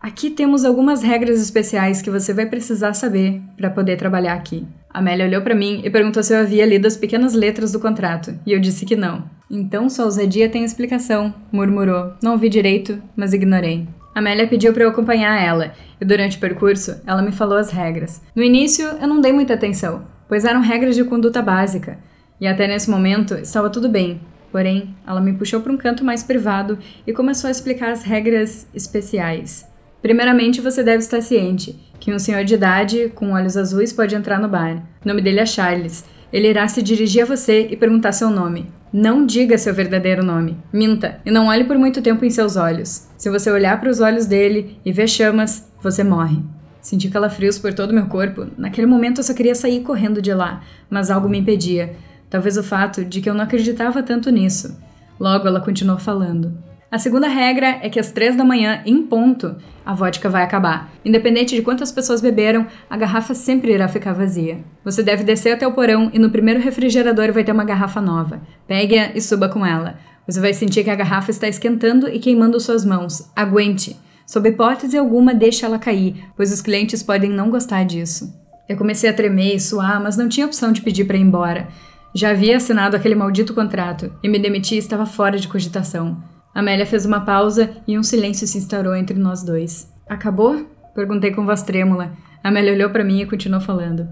Aqui 0.00 0.30
temos 0.30 0.64
algumas 0.64 1.02
regras 1.02 1.40
especiais 1.40 2.00
que 2.00 2.10
você 2.10 2.32
vai 2.32 2.46
precisar 2.46 2.94
saber 2.94 3.42
para 3.56 3.70
poder 3.70 3.96
trabalhar 3.96 4.32
aqui. 4.32 4.66
Amélia 4.92 5.26
olhou 5.26 5.40
para 5.42 5.54
mim 5.54 5.80
e 5.84 5.90
perguntou 5.90 6.22
se 6.22 6.34
eu 6.34 6.40
havia 6.40 6.66
lido 6.66 6.86
as 6.86 6.96
pequenas 6.96 7.34
letras 7.34 7.72
do 7.72 7.78
contrato, 7.78 8.38
e 8.44 8.52
eu 8.52 8.60
disse 8.60 8.84
que 8.84 8.96
não. 8.96 9.24
Então 9.50 9.88
sua 9.88 10.06
ousadia 10.06 10.48
tem 10.48 10.64
explicação, 10.64 11.32
murmurou. 11.52 12.14
Não 12.22 12.32
ouvi 12.32 12.48
direito, 12.48 13.00
mas 13.14 13.32
ignorei. 13.32 13.86
Amélia 14.14 14.48
pediu 14.48 14.72
para 14.72 14.82
eu 14.82 14.88
acompanhar 14.88 15.40
ela, 15.40 15.72
e 16.00 16.04
durante 16.04 16.36
o 16.36 16.40
percurso 16.40 17.00
ela 17.06 17.22
me 17.22 17.30
falou 17.32 17.56
as 17.56 17.70
regras. 17.70 18.20
No 18.34 18.42
início 18.42 18.86
eu 19.00 19.06
não 19.06 19.20
dei 19.20 19.32
muita 19.32 19.54
atenção, 19.54 20.04
pois 20.28 20.44
eram 20.44 20.60
regras 20.60 20.96
de 20.96 21.04
conduta 21.04 21.40
básica, 21.40 21.98
e 22.40 22.46
até 22.46 22.66
nesse 22.66 22.90
momento 22.90 23.34
estava 23.34 23.70
tudo 23.70 23.88
bem, 23.88 24.20
Porém, 24.50 24.96
ela 25.06 25.20
me 25.20 25.32
puxou 25.32 25.60
para 25.60 25.72
um 25.72 25.76
canto 25.76 26.04
mais 26.04 26.24
privado 26.24 26.78
e 27.06 27.12
começou 27.12 27.48
a 27.48 27.50
explicar 27.50 27.92
as 27.92 28.02
regras 28.02 28.66
especiais. 28.74 29.68
Primeiramente, 30.02 30.60
você 30.60 30.82
deve 30.82 30.98
estar 30.98 31.20
ciente 31.20 31.78
que 32.00 32.12
um 32.12 32.18
senhor 32.18 32.42
de 32.42 32.54
idade 32.54 33.12
com 33.14 33.32
olhos 33.32 33.56
azuis 33.56 33.92
pode 33.92 34.14
entrar 34.14 34.40
no 34.40 34.48
bar. 34.48 34.82
O 35.04 35.08
nome 35.08 35.20
dele 35.20 35.38
é 35.38 35.46
Charles. 35.46 36.04
Ele 36.32 36.48
irá 36.48 36.66
se 36.66 36.82
dirigir 36.82 37.22
a 37.22 37.26
você 37.26 37.68
e 37.70 37.76
perguntar 37.76 38.12
seu 38.12 38.30
nome. 38.30 38.72
Não 38.92 39.24
diga 39.24 39.58
seu 39.58 39.74
verdadeiro 39.74 40.24
nome. 40.24 40.56
Minta 40.72 41.20
e 41.24 41.30
não 41.30 41.46
olhe 41.46 41.64
por 41.64 41.78
muito 41.78 42.02
tempo 42.02 42.24
em 42.24 42.30
seus 42.30 42.56
olhos. 42.56 43.06
Se 43.16 43.30
você 43.30 43.50
olhar 43.50 43.78
para 43.78 43.90
os 43.90 44.00
olhos 44.00 44.26
dele 44.26 44.80
e 44.84 44.92
ver 44.92 45.08
chamas, 45.08 45.70
você 45.82 46.02
morre. 46.02 46.42
Senti 46.80 47.10
calafrios 47.10 47.58
por 47.58 47.74
todo 47.74 47.90
o 47.90 47.94
meu 47.94 48.06
corpo. 48.06 48.46
Naquele 48.56 48.86
momento 48.86 49.18
eu 49.18 49.24
só 49.24 49.34
queria 49.34 49.54
sair 49.54 49.82
correndo 49.82 50.22
de 50.22 50.32
lá, 50.32 50.62
mas 50.88 51.10
algo 51.10 51.28
me 51.28 51.38
impedia. 51.38 51.94
Talvez 52.30 52.56
o 52.56 52.62
fato 52.62 53.04
de 53.04 53.20
que 53.20 53.28
eu 53.28 53.34
não 53.34 53.44
acreditava 53.44 54.02
tanto 54.02 54.30
nisso. 54.30 54.76
Logo 55.18 55.46
ela 55.46 55.60
continuou 55.60 55.98
falando. 55.98 56.69
A 56.90 56.98
segunda 56.98 57.28
regra 57.28 57.78
é 57.82 57.88
que 57.88 58.00
às 58.00 58.10
três 58.10 58.34
da 58.34 58.44
manhã, 58.44 58.82
em 58.84 59.00
ponto, 59.04 59.54
a 59.86 59.94
vodka 59.94 60.28
vai 60.28 60.42
acabar. 60.42 60.90
Independente 61.04 61.54
de 61.54 61.62
quantas 61.62 61.92
pessoas 61.92 62.20
beberam, 62.20 62.66
a 62.90 62.96
garrafa 62.96 63.32
sempre 63.32 63.72
irá 63.72 63.86
ficar 63.86 64.12
vazia. 64.12 64.58
Você 64.84 65.00
deve 65.00 65.22
descer 65.22 65.52
até 65.52 65.64
o 65.64 65.72
porão 65.72 66.10
e 66.12 66.18
no 66.18 66.30
primeiro 66.30 66.58
refrigerador 66.58 67.32
vai 67.32 67.44
ter 67.44 67.52
uma 67.52 67.62
garrafa 67.62 68.00
nova. 68.00 68.42
Pegue-a 68.66 69.12
e 69.14 69.20
suba 69.20 69.48
com 69.48 69.64
ela. 69.64 70.00
Você 70.26 70.40
vai 70.40 70.52
sentir 70.52 70.82
que 70.82 70.90
a 70.90 70.96
garrafa 70.96 71.30
está 71.30 71.46
esquentando 71.46 72.08
e 72.08 72.18
queimando 72.18 72.58
suas 72.58 72.84
mãos. 72.84 73.30
Aguente! 73.36 73.96
Sob 74.26 74.48
hipótese 74.48 74.98
alguma, 74.98 75.32
deixe 75.32 75.64
ela 75.64 75.78
cair, 75.78 76.24
pois 76.36 76.52
os 76.52 76.60
clientes 76.60 77.04
podem 77.04 77.30
não 77.30 77.50
gostar 77.50 77.84
disso. 77.84 78.34
Eu 78.68 78.76
comecei 78.76 79.08
a 79.08 79.14
tremer 79.14 79.54
e 79.54 79.60
suar, 79.60 80.02
mas 80.02 80.16
não 80.16 80.28
tinha 80.28 80.46
opção 80.46 80.72
de 80.72 80.82
pedir 80.82 81.04
para 81.04 81.16
ir 81.16 81.22
embora. 81.22 81.68
Já 82.12 82.30
havia 82.30 82.56
assinado 82.56 82.96
aquele 82.96 83.14
maldito 83.14 83.54
contrato 83.54 84.12
e 84.24 84.28
me 84.28 84.40
demiti 84.40 84.74
e 84.74 84.78
estava 84.78 85.06
fora 85.06 85.38
de 85.38 85.46
cogitação. 85.46 86.39
Amélia 86.54 86.84
fez 86.84 87.06
uma 87.06 87.20
pausa 87.20 87.70
e 87.86 87.98
um 87.98 88.02
silêncio 88.02 88.46
se 88.46 88.58
instaurou 88.58 88.94
entre 88.94 89.18
nós 89.18 89.42
dois. 89.42 89.92
Acabou? 90.08 90.66
Perguntei 90.94 91.30
com 91.30 91.46
voz 91.46 91.62
trêmula. 91.62 92.12
Amélia 92.42 92.72
olhou 92.72 92.90
para 92.90 93.04
mim 93.04 93.20
e 93.20 93.26
continuou 93.26 93.60
falando. 93.60 94.08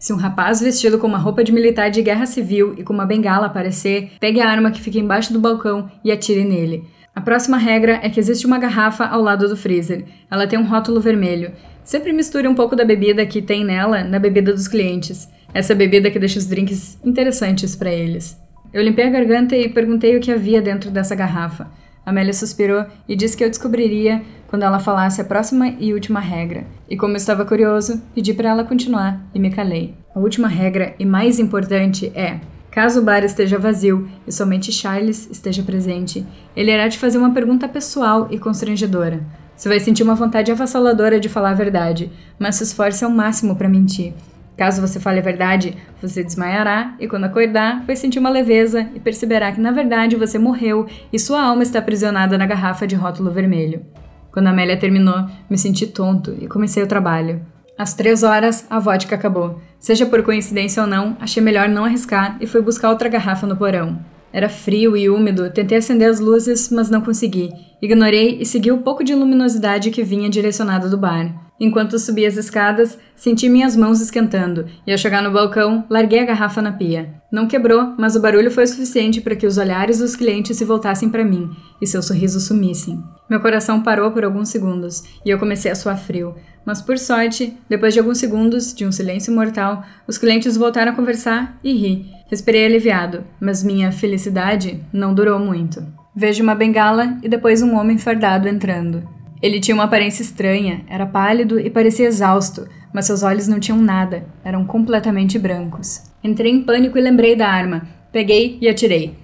Se 0.00 0.12
um 0.12 0.16
rapaz 0.16 0.60
vestido 0.60 0.98
com 0.98 1.06
uma 1.06 1.18
roupa 1.18 1.44
de 1.44 1.52
militar 1.52 1.90
de 1.90 2.02
guerra 2.02 2.26
civil 2.26 2.74
e 2.76 2.82
com 2.82 2.92
uma 2.92 3.06
bengala 3.06 3.46
aparecer, 3.46 4.12
pegue 4.18 4.40
a 4.40 4.48
arma 4.48 4.70
que 4.70 4.80
fica 4.80 4.98
embaixo 4.98 5.32
do 5.32 5.38
balcão 5.38 5.90
e 6.02 6.10
atire 6.10 6.44
nele. 6.44 6.84
A 7.14 7.20
próxima 7.20 7.58
regra 7.58 8.00
é 8.02 8.08
que 8.08 8.18
existe 8.18 8.46
uma 8.46 8.58
garrafa 8.58 9.04
ao 9.04 9.20
lado 9.20 9.46
do 9.46 9.56
freezer. 9.56 10.06
Ela 10.30 10.46
tem 10.46 10.58
um 10.58 10.66
rótulo 10.66 11.00
vermelho. 11.00 11.52
Sempre 11.84 12.12
misture 12.12 12.48
um 12.48 12.54
pouco 12.54 12.74
da 12.74 12.84
bebida 12.84 13.26
que 13.26 13.42
tem 13.42 13.64
nela 13.64 14.02
na 14.02 14.18
bebida 14.18 14.52
dos 14.52 14.66
clientes. 14.66 15.28
Essa 15.52 15.74
bebida 15.74 16.10
que 16.10 16.18
deixa 16.18 16.38
os 16.38 16.46
drinks 16.46 16.98
interessantes 17.04 17.76
para 17.76 17.92
eles. 17.92 18.40
Eu 18.72 18.82
limpei 18.82 19.06
a 19.06 19.10
garganta 19.10 19.54
e 19.54 19.68
perguntei 19.68 20.16
o 20.16 20.20
que 20.20 20.32
havia 20.32 20.62
dentro 20.62 20.90
dessa 20.90 21.14
garrafa. 21.14 21.70
Amélia 22.04 22.32
suspirou 22.32 22.84
e 23.08 23.14
disse 23.14 23.36
que 23.36 23.44
eu 23.44 23.48
descobriria 23.48 24.22
quando 24.48 24.64
ela 24.64 24.78
falasse 24.78 25.20
a 25.20 25.24
próxima 25.24 25.68
e 25.78 25.94
última 25.94 26.20
regra. 26.20 26.66
E 26.90 26.96
como 26.96 27.12
eu 27.12 27.16
estava 27.16 27.44
curioso, 27.44 28.02
pedi 28.14 28.34
para 28.34 28.50
ela 28.50 28.64
continuar 28.64 29.20
e 29.34 29.38
me 29.38 29.50
calei. 29.50 29.94
A 30.14 30.18
última 30.18 30.48
regra 30.48 30.94
e 30.98 31.06
mais 31.06 31.38
importante 31.38 32.12
é: 32.14 32.40
caso 32.70 33.00
o 33.00 33.04
bar 33.04 33.24
esteja 33.24 33.58
vazio 33.58 34.08
e 34.26 34.32
somente 34.32 34.72
Charles 34.72 35.28
esteja 35.30 35.62
presente, 35.62 36.26
ele 36.54 36.72
irá 36.72 36.88
te 36.88 36.98
fazer 36.98 37.18
uma 37.18 37.32
pergunta 37.32 37.68
pessoal 37.68 38.28
e 38.30 38.38
constrangedora. 38.38 39.24
Você 39.56 39.68
vai 39.68 39.78
sentir 39.78 40.02
uma 40.02 40.14
vontade 40.14 40.50
avassaladora 40.50 41.20
de 41.20 41.28
falar 41.28 41.50
a 41.50 41.54
verdade, 41.54 42.10
mas 42.38 42.56
se 42.56 42.64
esforce 42.64 43.04
ao 43.04 43.10
máximo 43.10 43.54
para 43.54 43.68
mentir. 43.68 44.12
Caso 44.56 44.80
você 44.80 45.00
fale 45.00 45.18
a 45.18 45.22
verdade, 45.22 45.76
você 46.00 46.22
desmaiará 46.22 46.94
e 47.00 47.08
quando 47.08 47.24
acordar, 47.24 47.82
vai 47.86 47.96
sentir 47.96 48.18
uma 48.18 48.30
leveza 48.30 48.88
e 48.94 49.00
perceberá 49.00 49.50
que 49.50 49.60
na 49.60 49.70
verdade 49.70 50.16
você 50.16 50.38
morreu 50.38 50.86
e 51.12 51.18
sua 51.18 51.42
alma 51.42 51.62
está 51.62 51.78
aprisionada 51.78 52.36
na 52.36 52.46
garrafa 52.46 52.86
de 52.86 52.94
rótulo 52.94 53.30
vermelho. 53.30 53.84
Quando 54.30 54.46
a 54.46 54.50
Amélia 54.50 54.76
terminou, 54.76 55.26
me 55.48 55.58
senti 55.58 55.86
tonto 55.86 56.36
e 56.40 56.46
comecei 56.46 56.82
o 56.82 56.86
trabalho. 56.86 57.44
Às 57.78 57.94
três 57.94 58.22
horas, 58.22 58.66
a 58.70 58.78
vodka 58.78 59.14
acabou. 59.14 59.60
Seja 59.78 60.06
por 60.06 60.22
coincidência 60.22 60.82
ou 60.82 60.88
não, 60.88 61.16
achei 61.20 61.42
melhor 61.42 61.68
não 61.68 61.84
arriscar 61.84 62.36
e 62.40 62.46
fui 62.46 62.60
buscar 62.62 62.90
outra 62.90 63.08
garrafa 63.08 63.46
no 63.46 63.56
porão. 63.56 63.98
Era 64.32 64.48
frio 64.48 64.96
e 64.96 65.10
úmido, 65.10 65.50
tentei 65.50 65.78
acender 65.78 66.08
as 66.08 66.18
luzes, 66.18 66.70
mas 66.70 66.88
não 66.88 67.00
consegui. 67.00 67.50
Ignorei 67.82 68.38
e 68.40 68.46
segui 68.46 68.72
o 68.72 68.78
pouco 68.78 69.04
de 69.04 69.14
luminosidade 69.14 69.90
que 69.90 70.02
vinha 70.02 70.30
direcionado 70.30 70.88
do 70.88 70.96
bar. 70.96 71.52
Enquanto 71.60 71.96
subia 71.96 72.26
as 72.26 72.36
escadas, 72.36 72.98
senti 73.14 73.48
minhas 73.48 73.76
mãos 73.76 74.00
esquentando 74.00 74.66
e, 74.84 74.90
ao 74.90 74.98
chegar 74.98 75.22
no 75.22 75.30
balcão, 75.30 75.84
larguei 75.88 76.18
a 76.18 76.24
garrafa 76.24 76.60
na 76.60 76.72
pia. 76.72 77.14
Não 77.30 77.46
quebrou, 77.46 77.94
mas 77.96 78.16
o 78.16 78.20
barulho 78.20 78.50
foi 78.50 78.66
suficiente 78.66 79.20
para 79.20 79.36
que 79.36 79.46
os 79.46 79.58
olhares 79.58 79.98
dos 79.98 80.16
clientes 80.16 80.56
se 80.56 80.64
voltassem 80.64 81.08
para 81.08 81.24
mim 81.24 81.48
e 81.80 81.86
seus 81.86 82.06
sorrisos 82.06 82.42
sumissem. 82.44 83.00
Meu 83.30 83.38
coração 83.38 83.80
parou 83.80 84.10
por 84.10 84.24
alguns 84.24 84.48
segundos 84.48 85.04
e 85.24 85.30
eu 85.30 85.38
comecei 85.38 85.70
a 85.70 85.76
suar 85.76 85.96
frio. 85.96 86.34
Mas 86.64 86.82
por 86.82 86.98
sorte, 86.98 87.56
depois 87.68 87.94
de 87.94 88.00
alguns 88.00 88.18
segundos 88.18 88.74
de 88.74 88.84
um 88.84 88.92
silêncio 88.92 89.32
mortal, 89.32 89.84
os 90.06 90.18
clientes 90.18 90.56
voltaram 90.56 90.92
a 90.92 90.94
conversar 90.94 91.58
e 91.62 91.72
ri. 91.72 92.06
Respirei 92.32 92.64
aliviado, 92.64 93.24
mas 93.38 93.62
minha 93.62 93.92
felicidade 93.92 94.82
não 94.90 95.12
durou 95.12 95.38
muito. 95.38 95.84
Vejo 96.16 96.42
uma 96.42 96.54
bengala 96.54 97.18
e 97.22 97.28
depois 97.28 97.60
um 97.60 97.76
homem 97.76 97.98
fardado 97.98 98.48
entrando. 98.48 99.06
Ele 99.42 99.60
tinha 99.60 99.74
uma 99.74 99.84
aparência 99.84 100.22
estranha, 100.22 100.82
era 100.88 101.04
pálido 101.04 101.60
e 101.60 101.68
parecia 101.68 102.06
exausto, 102.06 102.66
mas 102.90 103.04
seus 103.04 103.22
olhos 103.22 103.46
não 103.48 103.60
tinham 103.60 103.78
nada, 103.78 104.24
eram 104.42 104.64
completamente 104.64 105.38
brancos. 105.38 106.04
Entrei 106.24 106.50
em 106.50 106.62
pânico 106.62 106.96
e 106.96 107.02
lembrei 107.02 107.36
da 107.36 107.46
arma. 107.46 107.82
Peguei 108.10 108.56
e 108.62 108.66
atirei. 108.66 109.14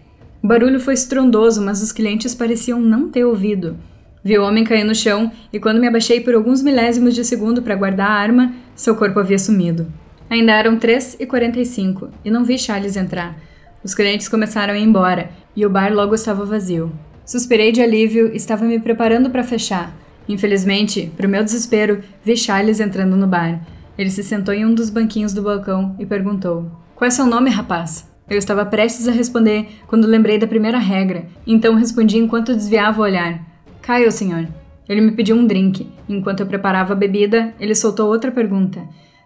O 0.42 0.46
barulho 0.46 0.78
foi 0.78 0.92
estrondoso, 0.92 1.64
mas 1.64 1.82
os 1.82 1.92
clientes 1.92 2.34
pareciam 2.34 2.78
não 2.78 3.08
ter 3.08 3.24
ouvido. 3.24 3.78
Vi 4.22 4.38
o 4.38 4.44
homem 4.44 4.64
cair 4.64 4.84
no 4.84 4.94
chão 4.94 5.32
e, 5.50 5.58
quando 5.58 5.80
me 5.80 5.88
abaixei 5.88 6.20
por 6.20 6.34
alguns 6.34 6.62
milésimos 6.62 7.14
de 7.14 7.24
segundo 7.24 7.62
para 7.62 7.74
guardar 7.74 8.10
a 8.10 8.20
arma, 8.20 8.52
seu 8.74 8.94
corpo 8.94 9.18
havia 9.18 9.38
sumido. 9.38 9.90
Ainda 10.30 10.52
eram 10.52 10.78
3h45 10.78 12.11
e 12.25 12.30
não 12.30 12.44
vi 12.44 12.58
Charles 12.58 12.97
entrar. 12.97 13.37
Os 13.82 13.94
clientes 13.94 14.28
começaram 14.28 14.75
a 14.75 14.78
ir 14.78 14.82
embora 14.82 15.30
e 15.54 15.64
o 15.64 15.70
bar 15.70 15.92
logo 15.92 16.14
estava 16.14 16.44
vazio. 16.44 16.92
Suspirei 17.25 17.73
de 17.73 17.80
alívio 17.80 18.32
e 18.32 18.37
estava 18.37 18.64
me 18.64 18.78
preparando 18.78 19.30
para 19.30 19.44
fechar, 19.44 19.94
Infelizmente, 20.28 21.11
para 21.16 21.26
o 21.26 21.30
meu 21.30 21.42
desespero, 21.42 22.02
vi 22.23 22.37
Charles 22.37 22.80
entrando 22.80 23.16
no 23.16 23.26
bar. 23.26 23.66
Ele 23.97 24.11
se 24.11 24.23
sentou 24.23 24.52
em 24.52 24.64
um 24.64 24.75
dos 24.75 24.90
banquinhos 24.90 25.32
do 25.32 25.42
balcão 25.42 25.97
e 25.99 26.04
perguntou: 26.04 26.70
Qual 26.94 27.08
é 27.08 27.11
seu 27.11 27.26
nome, 27.26 27.49
rapaz? 27.49 28.06
Eu 28.28 28.37
estava 28.37 28.66
prestes 28.66 29.08
a 29.08 29.12
responder 29.12 29.66
quando 29.87 30.06
lembrei 30.06 30.38
da 30.38 30.47
primeira 30.47 30.78
regra, 30.78 31.25
então 31.47 31.75
respondi 31.75 32.18
enquanto 32.18 32.54
desviava 32.54 33.00
o 33.00 33.04
olhar: 33.04 33.40
Caio, 33.80 34.12
senhor. 34.12 34.47
Ele 34.87 35.00
me 35.00 35.12
pediu 35.12 35.35
um 35.35 35.47
drink. 35.47 35.87
Enquanto 36.08 36.40
eu 36.40 36.47
preparava 36.47 36.92
a 36.92 36.97
bebida, 36.97 37.54
ele 37.58 37.75
soltou 37.75 38.08
outra 38.08 38.30
pergunta. 38.30 38.82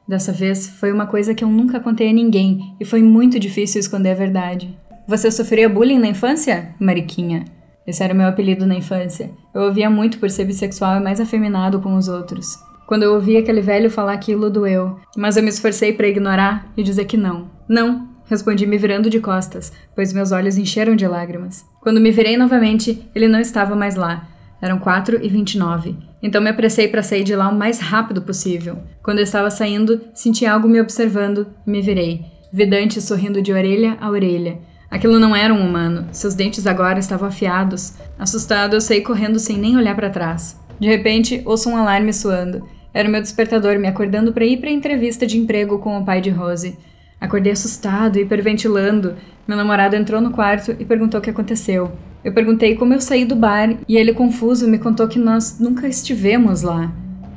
Dessa 0.06 0.32
vez, 0.32 0.68
foi 0.68 0.92
uma 0.92 1.06
coisa 1.06 1.34
que 1.34 1.44
eu 1.44 1.48
nunca 1.48 1.80
contei 1.80 2.10
a 2.10 2.12
ninguém 2.12 2.74
e 2.80 2.84
foi 2.84 3.02
muito 3.02 3.38
difícil 3.38 3.80
esconder 3.80 4.10
a 4.10 4.14
verdade. 4.14 4.76
Você 5.06 5.30
sofria 5.30 5.68
bullying 5.68 5.98
na 5.98 6.08
infância, 6.08 6.74
Mariquinha? 6.78 7.44
Esse 7.86 8.02
era 8.02 8.14
o 8.14 8.16
meu 8.16 8.28
apelido 8.28 8.66
na 8.66 8.74
infância. 8.74 9.30
Eu 9.54 9.62
ouvia 9.62 9.90
muito 9.90 10.18
por 10.18 10.30
ser 10.30 10.44
bissexual 10.44 10.96
e 10.96 11.02
mais 11.02 11.20
afeminado 11.20 11.80
com 11.80 11.96
os 11.96 12.08
outros. 12.08 12.58
Quando 12.86 13.02
eu 13.04 13.14
ouvi 13.14 13.36
aquele 13.36 13.60
velho 13.60 13.90
falar 13.90 14.12
aquilo, 14.12 14.50
doeu. 14.50 14.98
Mas 15.16 15.36
eu 15.36 15.42
me 15.42 15.48
esforcei 15.48 15.92
para 15.92 16.08
ignorar 16.08 16.70
e 16.76 16.82
dizer 16.82 17.06
que 17.06 17.16
não. 17.16 17.50
Não, 17.68 18.08
respondi 18.26 18.66
me 18.66 18.78
virando 18.78 19.10
de 19.10 19.18
costas, 19.18 19.72
pois 19.94 20.12
meus 20.12 20.30
olhos 20.30 20.56
encheram 20.56 20.94
de 20.94 21.06
lágrimas. 21.06 21.64
Quando 21.80 22.00
me 22.00 22.10
virei 22.10 22.36
novamente, 22.36 23.08
ele 23.14 23.28
não 23.28 23.40
estava 23.40 23.74
mais 23.74 23.96
lá. 23.96 24.28
Eram 24.62 24.78
4 24.78 25.18
e 25.20 25.28
29. 25.28 25.96
Então 26.22 26.40
me 26.40 26.48
apressei 26.48 26.86
para 26.86 27.02
sair 27.02 27.24
de 27.24 27.34
lá 27.34 27.48
o 27.48 27.54
mais 27.54 27.80
rápido 27.80 28.22
possível. 28.22 28.78
Quando 29.02 29.18
eu 29.18 29.24
estava 29.24 29.50
saindo, 29.50 30.00
senti 30.14 30.46
algo 30.46 30.68
me 30.68 30.80
observando 30.80 31.48
e 31.66 31.70
me 31.70 31.82
virei. 31.82 32.24
Vidante 32.52 33.00
sorrindo 33.00 33.42
de 33.42 33.52
orelha 33.52 33.98
a 34.00 34.08
orelha. 34.08 34.60
Aquilo 34.88 35.18
não 35.18 35.34
era 35.34 35.52
um 35.52 35.66
humano. 35.66 36.06
Seus 36.12 36.34
dentes 36.34 36.64
agora 36.64 37.00
estavam 37.00 37.26
afiados. 37.26 37.94
Assustado, 38.16 38.74
eu 38.74 38.80
saí 38.80 39.00
correndo 39.00 39.40
sem 39.40 39.58
nem 39.58 39.76
olhar 39.76 39.96
para 39.96 40.10
trás. 40.10 40.56
De 40.78 40.86
repente, 40.86 41.42
ouço 41.44 41.68
um 41.68 41.76
alarme 41.76 42.12
soando. 42.12 42.64
Era 42.94 43.08
o 43.08 43.10
meu 43.10 43.20
despertador 43.20 43.78
me 43.80 43.88
acordando 43.88 44.32
para 44.32 44.44
ir 44.44 44.58
para 44.58 44.68
a 44.68 44.72
entrevista 44.72 45.26
de 45.26 45.38
emprego 45.38 45.78
com 45.78 45.98
o 45.98 46.04
pai 46.04 46.20
de 46.20 46.30
Rose. 46.30 46.78
Acordei 47.20 47.52
assustado, 47.52 48.18
hiperventilando. 48.18 49.16
Meu 49.48 49.56
namorado 49.56 49.96
entrou 49.96 50.20
no 50.20 50.30
quarto 50.30 50.76
e 50.78 50.84
perguntou 50.84 51.18
o 51.18 51.22
que 51.22 51.30
aconteceu. 51.30 51.90
Eu 52.24 52.32
perguntei 52.32 52.76
como 52.76 52.94
eu 52.94 53.00
saí 53.00 53.24
do 53.24 53.34
bar 53.34 53.76
e 53.88 53.96
ele, 53.96 54.14
confuso, 54.14 54.68
me 54.68 54.78
contou 54.78 55.08
que 55.08 55.18
nós 55.18 55.58
nunca 55.58 55.88
estivemos 55.88 56.62
lá. 56.62 56.92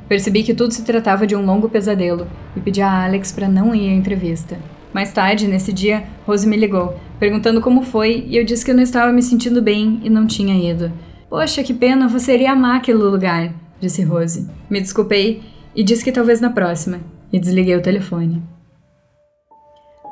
Percebi 0.08 0.44
que 0.44 0.54
tudo 0.54 0.72
se 0.72 0.84
tratava 0.84 1.26
de 1.26 1.34
um 1.34 1.44
longo 1.44 1.68
pesadelo 1.68 2.28
e 2.56 2.60
pedi 2.60 2.80
a 2.80 3.04
Alex 3.04 3.32
para 3.32 3.48
não 3.48 3.74
ir 3.74 3.90
à 3.90 3.92
entrevista. 3.92 4.56
Mais 4.92 5.12
tarde, 5.12 5.48
nesse 5.48 5.72
dia, 5.72 6.04
Rose 6.24 6.46
me 6.46 6.56
ligou, 6.56 6.98
perguntando 7.18 7.60
como 7.60 7.82
foi, 7.82 8.24
e 8.28 8.36
eu 8.36 8.44
disse 8.44 8.64
que 8.64 8.70
eu 8.70 8.74
não 8.74 8.82
estava 8.82 9.12
me 9.12 9.22
sentindo 9.22 9.60
bem 9.60 10.00
e 10.04 10.08
não 10.08 10.26
tinha 10.26 10.54
ido. 10.54 10.92
Poxa, 11.28 11.64
que 11.64 11.74
pena, 11.74 12.08
você 12.08 12.34
iria 12.34 12.52
amar 12.52 12.76
aquele 12.76 12.98
lugar, 12.98 13.52
disse 13.80 14.02
Rose. 14.02 14.48
Me 14.70 14.80
desculpei 14.80 15.42
e 15.74 15.82
disse 15.82 16.04
que 16.04 16.12
talvez 16.12 16.40
na 16.40 16.50
próxima, 16.50 17.00
e 17.32 17.40
desliguei 17.40 17.76
o 17.76 17.82
telefone. 17.82 18.40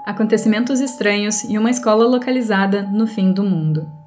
Acontecimentos 0.04 0.80
estranhos 0.80 1.44
e 1.44 1.56
uma 1.56 1.70
escola 1.70 2.04
localizada 2.04 2.82
no 2.82 3.06
fim 3.06 3.32
do 3.32 3.44
mundo. 3.44 4.03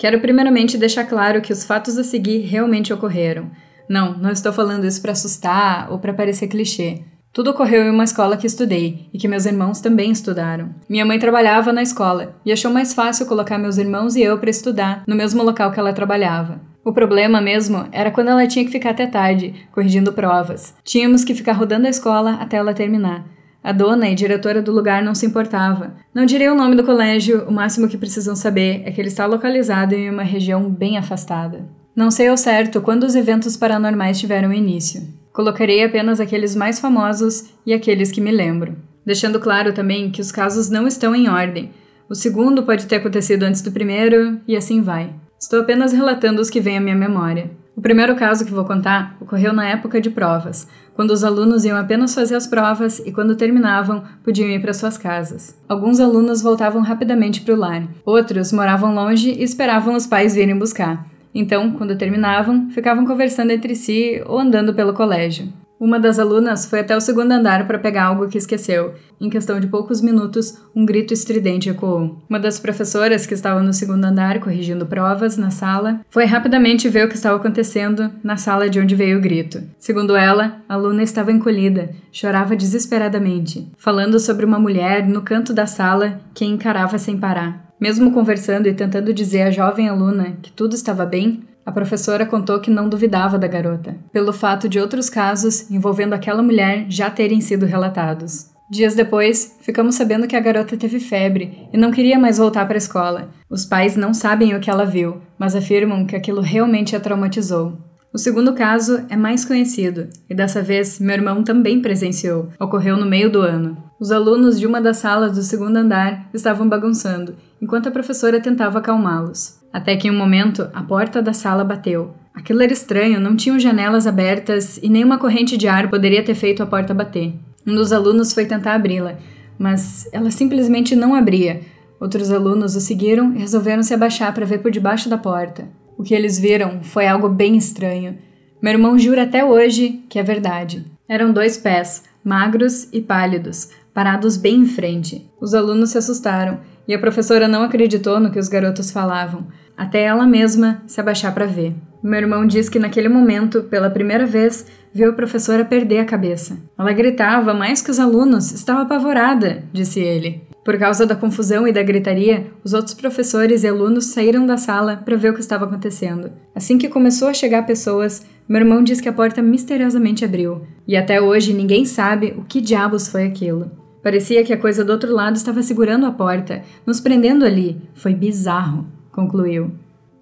Quero 0.00 0.18
primeiramente 0.18 0.78
deixar 0.78 1.04
claro 1.04 1.42
que 1.42 1.52
os 1.52 1.62
fatos 1.62 1.98
a 1.98 2.02
seguir 2.02 2.38
realmente 2.38 2.90
ocorreram. 2.90 3.50
Não, 3.86 4.16
não 4.16 4.30
estou 4.30 4.50
falando 4.50 4.86
isso 4.86 5.02
para 5.02 5.12
assustar 5.12 5.92
ou 5.92 5.98
para 5.98 6.14
parecer 6.14 6.48
clichê. 6.48 7.02
Tudo 7.34 7.50
ocorreu 7.50 7.84
em 7.84 7.90
uma 7.90 8.04
escola 8.04 8.38
que 8.38 8.46
estudei 8.46 9.10
e 9.12 9.18
que 9.18 9.28
meus 9.28 9.44
irmãos 9.44 9.82
também 9.82 10.10
estudaram. 10.10 10.74
Minha 10.88 11.04
mãe 11.04 11.18
trabalhava 11.18 11.70
na 11.70 11.82
escola 11.82 12.34
e 12.46 12.50
achou 12.50 12.72
mais 12.72 12.94
fácil 12.94 13.26
colocar 13.26 13.58
meus 13.58 13.76
irmãos 13.76 14.16
e 14.16 14.22
eu 14.22 14.38
para 14.38 14.48
estudar 14.48 15.04
no 15.06 15.14
mesmo 15.14 15.42
local 15.42 15.70
que 15.70 15.78
ela 15.78 15.92
trabalhava. 15.92 16.62
O 16.82 16.94
problema 16.94 17.38
mesmo 17.38 17.86
era 17.92 18.10
quando 18.10 18.28
ela 18.28 18.46
tinha 18.46 18.64
que 18.64 18.72
ficar 18.72 18.92
até 18.92 19.06
tarde, 19.06 19.54
corrigindo 19.70 20.14
provas. 20.14 20.74
Tínhamos 20.82 21.24
que 21.24 21.34
ficar 21.34 21.52
rodando 21.52 21.86
a 21.86 21.90
escola 21.90 22.38
até 22.40 22.56
ela 22.56 22.72
terminar. 22.72 23.26
A 23.62 23.72
dona 23.72 24.08
e 24.08 24.14
diretora 24.14 24.62
do 24.62 24.72
lugar 24.72 25.02
não 25.02 25.14
se 25.14 25.26
importava. 25.26 25.94
Não 26.14 26.24
direi 26.24 26.48
o 26.48 26.54
nome 26.54 26.74
do 26.74 26.84
colégio, 26.84 27.44
o 27.46 27.52
máximo 27.52 27.88
que 27.88 27.98
precisam 27.98 28.34
saber 28.34 28.82
é 28.86 28.90
que 28.90 29.00
ele 29.00 29.08
está 29.08 29.26
localizado 29.26 29.94
em 29.94 30.08
uma 30.08 30.22
região 30.22 30.70
bem 30.70 30.96
afastada. 30.96 31.68
Não 31.94 32.10
sei 32.10 32.28
ao 32.28 32.36
certo 32.36 32.80
quando 32.80 33.04
os 33.04 33.14
eventos 33.14 33.56
paranormais 33.56 34.18
tiveram 34.18 34.52
início. 34.52 35.02
Colocarei 35.32 35.84
apenas 35.84 36.20
aqueles 36.20 36.56
mais 36.56 36.80
famosos 36.80 37.50
e 37.66 37.74
aqueles 37.74 38.10
que 38.10 38.20
me 38.20 38.30
lembro. 38.30 38.76
Deixando 39.04 39.38
claro 39.38 39.72
também 39.72 40.10
que 40.10 40.20
os 40.20 40.32
casos 40.32 40.70
não 40.70 40.86
estão 40.86 41.14
em 41.14 41.28
ordem. 41.28 41.70
O 42.08 42.14
segundo 42.14 42.62
pode 42.62 42.86
ter 42.86 42.96
acontecido 42.96 43.42
antes 43.42 43.60
do 43.60 43.72
primeiro 43.72 44.40
e 44.48 44.56
assim 44.56 44.80
vai. 44.80 45.12
Estou 45.38 45.60
apenas 45.60 45.92
relatando 45.92 46.40
os 46.40 46.50
que 46.50 46.60
vêm 46.60 46.78
à 46.78 46.80
minha 46.80 46.96
memória. 46.96 47.50
O 47.80 47.82
primeiro 47.82 48.14
caso 48.14 48.44
que 48.44 48.52
vou 48.52 48.66
contar 48.66 49.16
ocorreu 49.18 49.54
na 49.54 49.66
época 49.66 50.02
de 50.02 50.10
provas, 50.10 50.68
quando 50.94 51.12
os 51.12 51.24
alunos 51.24 51.64
iam 51.64 51.78
apenas 51.78 52.14
fazer 52.14 52.34
as 52.34 52.46
provas 52.46 52.98
e, 52.98 53.10
quando 53.10 53.36
terminavam, 53.36 54.04
podiam 54.22 54.50
ir 54.50 54.60
para 54.60 54.74
suas 54.74 54.98
casas. 54.98 55.58
Alguns 55.66 55.98
alunos 55.98 56.42
voltavam 56.42 56.82
rapidamente 56.82 57.40
para 57.40 57.54
o 57.54 57.56
lar, 57.56 57.88
outros 58.04 58.52
moravam 58.52 58.94
longe 58.94 59.30
e 59.30 59.42
esperavam 59.42 59.94
os 59.94 60.06
pais 60.06 60.34
virem 60.34 60.58
buscar. 60.58 61.06
Então, 61.34 61.72
quando 61.72 61.96
terminavam, 61.96 62.68
ficavam 62.68 63.06
conversando 63.06 63.50
entre 63.50 63.74
si 63.74 64.22
ou 64.26 64.38
andando 64.38 64.74
pelo 64.74 64.92
colégio. 64.92 65.50
Uma 65.80 65.98
das 65.98 66.18
alunas 66.18 66.66
foi 66.66 66.80
até 66.80 66.94
o 66.94 67.00
segundo 67.00 67.32
andar 67.32 67.66
para 67.66 67.78
pegar 67.78 68.04
algo 68.04 68.28
que 68.28 68.36
esqueceu. 68.36 68.92
Em 69.18 69.30
questão 69.30 69.58
de 69.58 69.66
poucos 69.66 70.02
minutos, 70.02 70.58
um 70.76 70.84
grito 70.84 71.14
estridente 71.14 71.70
ecoou. 71.70 72.18
Uma 72.28 72.38
das 72.38 72.60
professoras 72.60 73.24
que 73.24 73.32
estava 73.32 73.62
no 73.62 73.72
segundo 73.72 74.04
andar 74.04 74.40
corrigindo 74.40 74.84
provas 74.84 75.38
na 75.38 75.50
sala 75.50 76.02
foi 76.10 76.26
rapidamente 76.26 76.86
ver 76.86 77.06
o 77.06 77.08
que 77.08 77.14
estava 77.14 77.36
acontecendo 77.36 78.10
na 78.22 78.36
sala 78.36 78.68
de 78.68 78.78
onde 78.78 78.94
veio 78.94 79.16
o 79.16 79.22
grito. 79.22 79.62
Segundo 79.78 80.14
ela, 80.14 80.60
a 80.68 80.74
aluna 80.74 81.02
estava 81.02 81.32
encolhida, 81.32 81.88
chorava 82.12 82.54
desesperadamente, 82.54 83.66
falando 83.78 84.20
sobre 84.20 84.44
uma 84.44 84.58
mulher 84.58 85.08
no 85.08 85.22
canto 85.22 85.54
da 85.54 85.66
sala 85.66 86.20
que 86.34 86.44
encarava 86.44 86.98
sem 86.98 87.16
parar. 87.16 87.70
Mesmo 87.80 88.12
conversando 88.12 88.68
e 88.68 88.74
tentando 88.74 89.14
dizer 89.14 89.44
à 89.44 89.50
jovem 89.50 89.88
aluna 89.88 90.36
que 90.42 90.52
tudo 90.52 90.74
estava 90.74 91.06
bem, 91.06 91.42
a 91.70 91.72
professora 91.72 92.26
contou 92.26 92.58
que 92.58 92.68
não 92.68 92.88
duvidava 92.88 93.38
da 93.38 93.46
garota, 93.46 93.96
pelo 94.12 94.32
fato 94.32 94.68
de 94.68 94.80
outros 94.80 95.08
casos 95.08 95.70
envolvendo 95.70 96.14
aquela 96.14 96.42
mulher 96.42 96.86
já 96.88 97.08
terem 97.08 97.40
sido 97.40 97.64
relatados. 97.64 98.50
Dias 98.68 98.96
depois, 98.96 99.56
ficamos 99.60 99.94
sabendo 99.94 100.26
que 100.26 100.34
a 100.34 100.40
garota 100.40 100.76
teve 100.76 100.98
febre 100.98 101.68
e 101.72 101.78
não 101.78 101.92
queria 101.92 102.18
mais 102.18 102.38
voltar 102.38 102.66
para 102.66 102.76
a 102.76 102.78
escola. 102.78 103.28
Os 103.48 103.64
pais 103.64 103.96
não 103.96 104.12
sabem 104.12 104.52
o 104.52 104.58
que 104.58 104.68
ela 104.68 104.84
viu, 104.84 105.18
mas 105.38 105.54
afirmam 105.54 106.04
que 106.04 106.16
aquilo 106.16 106.40
realmente 106.40 106.96
a 106.96 107.00
traumatizou. 107.00 107.78
O 108.12 108.18
segundo 108.18 108.52
caso 108.52 109.04
é 109.08 109.16
mais 109.16 109.44
conhecido, 109.44 110.08
e 110.28 110.34
dessa 110.34 110.60
vez 110.60 110.98
meu 110.98 111.14
irmão 111.14 111.44
também 111.44 111.80
presenciou. 111.80 112.48
Ocorreu 112.58 112.96
no 112.96 113.06
meio 113.06 113.30
do 113.30 113.42
ano. 113.42 113.76
Os 114.00 114.10
alunos 114.10 114.58
de 114.58 114.66
uma 114.66 114.80
das 114.80 114.96
salas 114.96 115.36
do 115.36 115.42
segundo 115.42 115.76
andar 115.76 116.28
estavam 116.34 116.68
bagunçando, 116.68 117.36
enquanto 117.62 117.88
a 117.88 117.92
professora 117.92 118.40
tentava 118.40 118.80
acalmá-los. 118.80 119.59
Até 119.72 119.96
que 119.96 120.08
em 120.08 120.10
um 120.10 120.18
momento 120.18 120.68
a 120.74 120.82
porta 120.82 121.22
da 121.22 121.32
sala 121.32 121.64
bateu. 121.64 122.14
Aquilo 122.34 122.62
era 122.62 122.72
estranho, 122.72 123.20
não 123.20 123.36
tinham 123.36 123.58
janelas 123.58 124.06
abertas 124.06 124.78
e 124.82 124.88
nenhuma 124.88 125.18
corrente 125.18 125.56
de 125.56 125.68
ar 125.68 125.88
poderia 125.88 126.24
ter 126.24 126.34
feito 126.34 126.62
a 126.62 126.66
porta 126.66 126.94
bater. 126.94 127.34
Um 127.66 127.74
dos 127.74 127.92
alunos 127.92 128.32
foi 128.32 128.46
tentar 128.46 128.74
abri-la, 128.74 129.16
mas 129.58 130.08
ela 130.12 130.30
simplesmente 130.30 130.96
não 130.96 131.14
abria. 131.14 131.60
Outros 132.00 132.30
alunos 132.30 132.74
o 132.74 132.80
seguiram 132.80 133.34
e 133.34 133.38
resolveram 133.38 133.82
se 133.82 133.92
abaixar 133.92 134.32
para 134.32 134.46
ver 134.46 134.58
por 134.58 134.70
debaixo 134.70 135.08
da 135.08 135.18
porta. 135.18 135.68
O 135.98 136.02
que 136.02 136.14
eles 136.14 136.38
viram 136.38 136.82
foi 136.82 137.06
algo 137.06 137.28
bem 137.28 137.56
estranho. 137.56 138.16
Meu 138.62 138.72
irmão 138.72 138.98
jura 138.98 139.24
até 139.24 139.44
hoje 139.44 140.02
que 140.08 140.18
é 140.18 140.22
verdade. 140.22 140.86
Eram 141.06 141.32
dois 141.32 141.58
pés, 141.58 142.04
magros 142.24 142.88
e 142.92 143.00
pálidos, 143.00 143.68
parados 143.92 144.36
bem 144.36 144.60
em 144.60 144.66
frente. 144.66 145.30
Os 145.40 145.52
alunos 145.52 145.90
se 145.90 145.98
assustaram 145.98 146.60
e 146.88 146.94
a 146.94 146.98
professora 146.98 147.46
não 147.46 147.62
acreditou 147.62 148.18
no 148.18 148.30
que 148.30 148.38
os 148.38 148.48
garotos 148.48 148.90
falavam, 148.90 149.46
até 149.80 150.02
ela 150.02 150.26
mesma 150.26 150.82
se 150.86 151.00
abaixar 151.00 151.32
para 151.32 151.46
ver. 151.46 151.72
Meu 152.02 152.20
irmão 152.20 152.46
diz 152.46 152.68
que 152.68 152.78
naquele 152.78 153.08
momento, 153.08 153.62
pela 153.62 153.88
primeira 153.88 154.26
vez, 154.26 154.66
viu 154.92 155.08
a 155.08 155.14
professora 155.14 155.64
perder 155.64 156.00
a 156.00 156.04
cabeça. 156.04 156.58
Ela 156.78 156.92
gritava 156.92 157.54
mais 157.54 157.80
que 157.80 157.90
os 157.90 157.98
alunos, 157.98 158.52
estava 158.52 158.82
apavorada, 158.82 159.64
disse 159.72 159.98
ele. 159.98 160.42
Por 160.62 160.78
causa 160.78 161.06
da 161.06 161.16
confusão 161.16 161.66
e 161.66 161.72
da 161.72 161.82
gritaria, 161.82 162.48
os 162.62 162.74
outros 162.74 162.92
professores 162.92 163.64
e 163.64 163.68
alunos 163.68 164.04
saíram 164.08 164.44
da 164.44 164.58
sala 164.58 164.98
para 164.98 165.16
ver 165.16 165.30
o 165.30 165.34
que 165.34 165.40
estava 165.40 165.64
acontecendo. 165.64 166.30
Assim 166.54 166.76
que 166.76 166.86
começou 166.86 167.28
a 167.28 167.34
chegar 167.34 167.64
pessoas, 167.64 168.26
meu 168.46 168.60
irmão 168.60 168.84
diz 168.84 169.00
que 169.00 169.08
a 169.08 169.12
porta 169.14 169.40
misteriosamente 169.40 170.26
abriu, 170.26 170.60
e 170.86 170.94
até 170.94 171.22
hoje 171.22 171.54
ninguém 171.54 171.86
sabe 171.86 172.34
o 172.36 172.44
que 172.44 172.60
diabos 172.60 173.08
foi 173.08 173.24
aquilo. 173.24 173.70
Parecia 174.02 174.44
que 174.44 174.52
a 174.52 174.58
coisa 174.58 174.84
do 174.84 174.92
outro 174.92 175.10
lado 175.10 175.36
estava 175.36 175.62
segurando 175.62 176.04
a 176.04 176.12
porta, 176.12 176.62
nos 176.86 177.00
prendendo 177.00 177.46
ali. 177.46 177.80
Foi 177.94 178.14
bizarro, 178.14 178.86
concluiu. 179.12 179.72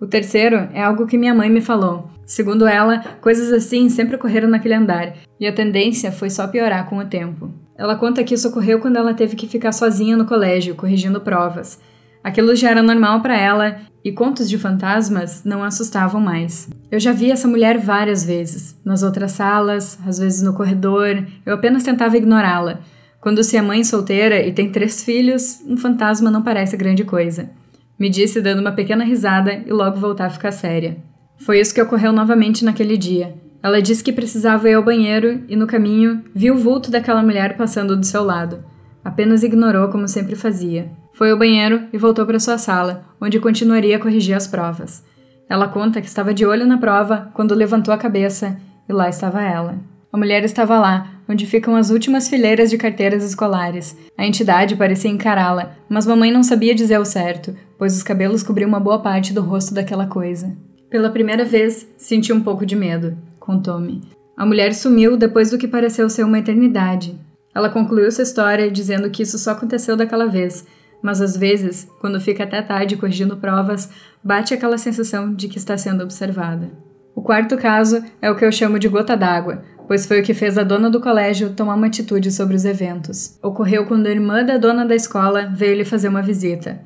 O 0.01 0.07
terceiro 0.07 0.69
é 0.73 0.83
algo 0.83 1.07
que 1.07 1.19
minha 1.19 1.35
mãe 1.35 1.51
me 1.51 1.61
falou. 1.61 2.11
Segundo 2.25 2.67
ela, 2.67 3.01
coisas 3.21 3.53
assim 3.53 3.89
sempre 3.89 4.17
ocorreram 4.17 4.49
naquele 4.49 4.75
andar, 4.75 5.15
e 5.41 5.47
a 5.47 5.53
tendência 5.53 6.13
foi 6.13 6.31
só 6.31 6.47
piorar 6.47 6.89
com 6.89 6.99
o 6.99 7.05
tempo. 7.05 7.51
Ela 7.77 7.97
conta 7.97 8.23
que 8.23 8.35
isso 8.35 8.49
ocorreu 8.49 8.81
quando 8.81 8.97
ela 8.97 9.15
teve 9.15 9.35
que 9.35 9.49
ficar 9.49 9.73
sozinha 9.73 10.17
no 10.17 10.27
colégio, 10.27 10.75
corrigindo 10.75 11.21
provas. 11.21 11.81
Aquilo 12.23 12.55
já 12.55 12.71
era 12.71 12.83
normal 12.83 13.23
para 13.23 13.39
ela 13.39 13.77
e 14.05 14.13
contos 14.13 14.49
de 14.49 14.59
fantasmas 14.59 15.43
não 15.45 15.63
assustavam 15.65 16.21
mais. 16.21 16.69
Eu 16.91 17.01
já 17.01 17.13
vi 17.13 17.31
essa 17.31 17.49
mulher 17.49 17.79
várias 17.79 18.25
vezes, 18.25 18.77
nas 18.85 19.03
outras 19.03 19.33
salas, 19.33 19.99
às 20.07 20.19
vezes 20.19 20.43
no 20.43 20.53
corredor, 20.53 21.25
eu 21.47 21.55
apenas 21.55 21.83
tentava 21.83 22.17
ignorá-la. 22.17 22.81
Quando 23.21 23.43
se 23.43 23.57
é 23.57 23.63
mãe 23.63 23.83
solteira 23.83 24.47
e 24.47 24.53
tem 24.53 24.71
três 24.71 25.03
filhos, 25.03 25.61
um 25.67 25.77
fantasma 25.77 26.31
não 26.31 26.43
parece 26.43 26.77
grande 26.77 27.05
coisa. 27.05 27.51
Me 27.99 28.09
disse 28.09 28.41
dando 28.41 28.61
uma 28.61 28.73
pequena 28.73 29.05
risada 29.05 29.63
e 29.67 29.73
logo 29.73 29.99
voltar 29.99 30.27
a 30.27 30.31
ficar 30.31 30.53
séria. 30.53 30.99
Foi 31.39 31.59
isso 31.59 31.75
que 31.75 31.83
ocorreu 31.83 32.13
novamente 32.13 32.65
naquele 32.65 32.97
dia. 32.97 33.35
Ela 33.63 33.83
disse 33.83 34.05
que 34.05 34.13
precisava 34.13 34.69
ir 34.69 34.75
ao 34.75 34.85
banheiro 34.85 35.43
e, 35.49 35.57
no 35.57 35.67
caminho, 35.67 36.23
viu 36.35 36.55
o 36.55 36.59
vulto 36.59 36.91
daquela 36.91 37.23
mulher 37.23 37.57
passando 37.57 37.97
do 37.97 38.07
seu 38.07 38.23
lado. 38.23 38.65
Apenas 39.05 39.43
ignorou 39.43 39.89
como 39.89 40.07
sempre 40.07 40.37
fazia. 40.37 40.91
Foi 41.13 41.31
ao 41.31 41.39
banheiro 41.39 41.83
e 41.93 41.99
voltou 41.99 42.25
para 42.25 42.39
sua 42.39 42.59
sala, 42.59 43.05
onde 43.21 43.41
continuaria 43.41 43.97
a 43.97 44.01
corrigir 44.01 44.37
as 44.37 44.47
provas. 44.47 45.05
Ela 45.49 45.67
conta 45.67 46.01
que 46.01 46.07
estava 46.07 46.33
de 46.33 46.47
olho 46.47 46.67
na 46.67 46.79
prova 46.79 47.31
quando 47.35 47.55
levantou 47.55 47.93
a 47.93 47.99
cabeça 47.99 48.61
e 48.89 48.93
lá 48.93 49.09
estava 49.09 49.43
ela. 49.43 49.79
A 50.11 50.17
mulher 50.17 50.43
estava 50.43 50.79
lá, 50.79 51.21
onde 51.29 51.45
ficam 51.45 51.77
as 51.77 51.91
últimas 51.91 52.29
fileiras 52.29 52.71
de 52.71 52.79
carteiras 52.79 53.23
escolares. 53.23 53.97
A 54.17 54.27
entidade 54.27 54.75
parecia 54.75 55.11
encará-la, 55.11 55.77
mas 55.89 56.07
mamãe 56.07 56.33
não 56.33 56.43
sabia 56.43 56.75
dizer 56.75 56.95
ao 56.95 57.05
certo, 57.05 57.55
pois 57.77 57.95
os 57.95 58.03
cabelos 58.03 58.43
cobriam 58.43 58.69
uma 58.69 58.81
boa 58.81 59.01
parte 59.01 59.35
do 59.35 59.43
rosto 59.43 59.75
daquela 59.75 60.07
coisa. 60.07 60.57
Pela 60.89 61.11
primeira 61.11 61.45
vez, 61.45 61.87
senti 61.99 62.33
um 62.33 62.41
pouco 62.41 62.65
de 62.65 62.75
medo, 62.75 63.19
contou-me. 63.39 64.01
A 64.35 64.47
mulher 64.47 64.73
sumiu 64.73 65.17
depois 65.17 65.51
do 65.51 65.59
que 65.59 65.69
pareceu 65.69 66.09
ser 66.09 66.25
uma 66.25 66.39
eternidade. 66.39 67.19
Ela 67.55 67.69
concluiu 67.69 68.11
sua 68.11 68.23
história 68.23 68.71
dizendo 68.71 69.11
que 69.11 69.23
isso 69.23 69.39
só 69.39 69.51
aconteceu 69.51 69.95
daquela 69.95 70.27
vez, 70.27 70.65
mas 71.03 71.21
às 71.21 71.37
vezes, 71.37 71.87
quando 72.01 72.21
fica 72.21 72.45
até 72.45 72.63
tarde 72.63 72.97
corrigindo 72.97 73.37
provas, 73.37 73.91
bate 74.25 74.55
aquela 74.55 74.79
sensação 74.79 75.35
de 75.35 75.49
que 75.49 75.59
está 75.59 75.77
sendo 75.77 76.03
observada. 76.03 76.71
O 77.15 77.21
quarto 77.21 77.57
caso 77.57 78.03
é 78.23 78.31
o 78.31 78.37
que 78.37 78.45
eu 78.45 78.53
chamo 78.53 78.79
de 78.79 78.89
gota 78.89 79.17
d'água, 79.17 79.63
pois 79.89 80.05
foi 80.07 80.21
o 80.21 80.23
que 80.23 80.35
fez 80.35 80.59
a 80.59 80.63
dona 80.63 80.91
do 80.91 81.01
colégio 81.01 81.55
tomar 81.55 81.75
uma 81.75 81.87
atitude 81.87 82.31
sobre 82.31 82.55
os 82.55 82.67
eventos. 82.67 83.39
Ocorreu 83.43 83.87
quando 83.87 84.07
a 84.07 84.11
irmã 84.11 84.45
da 84.45 84.59
dona 84.59 84.85
da 84.85 84.95
escola 84.95 85.47
veio 85.47 85.79
lhe 85.79 85.85
fazer 85.85 86.09
uma 86.09 86.23
visita. 86.23 86.79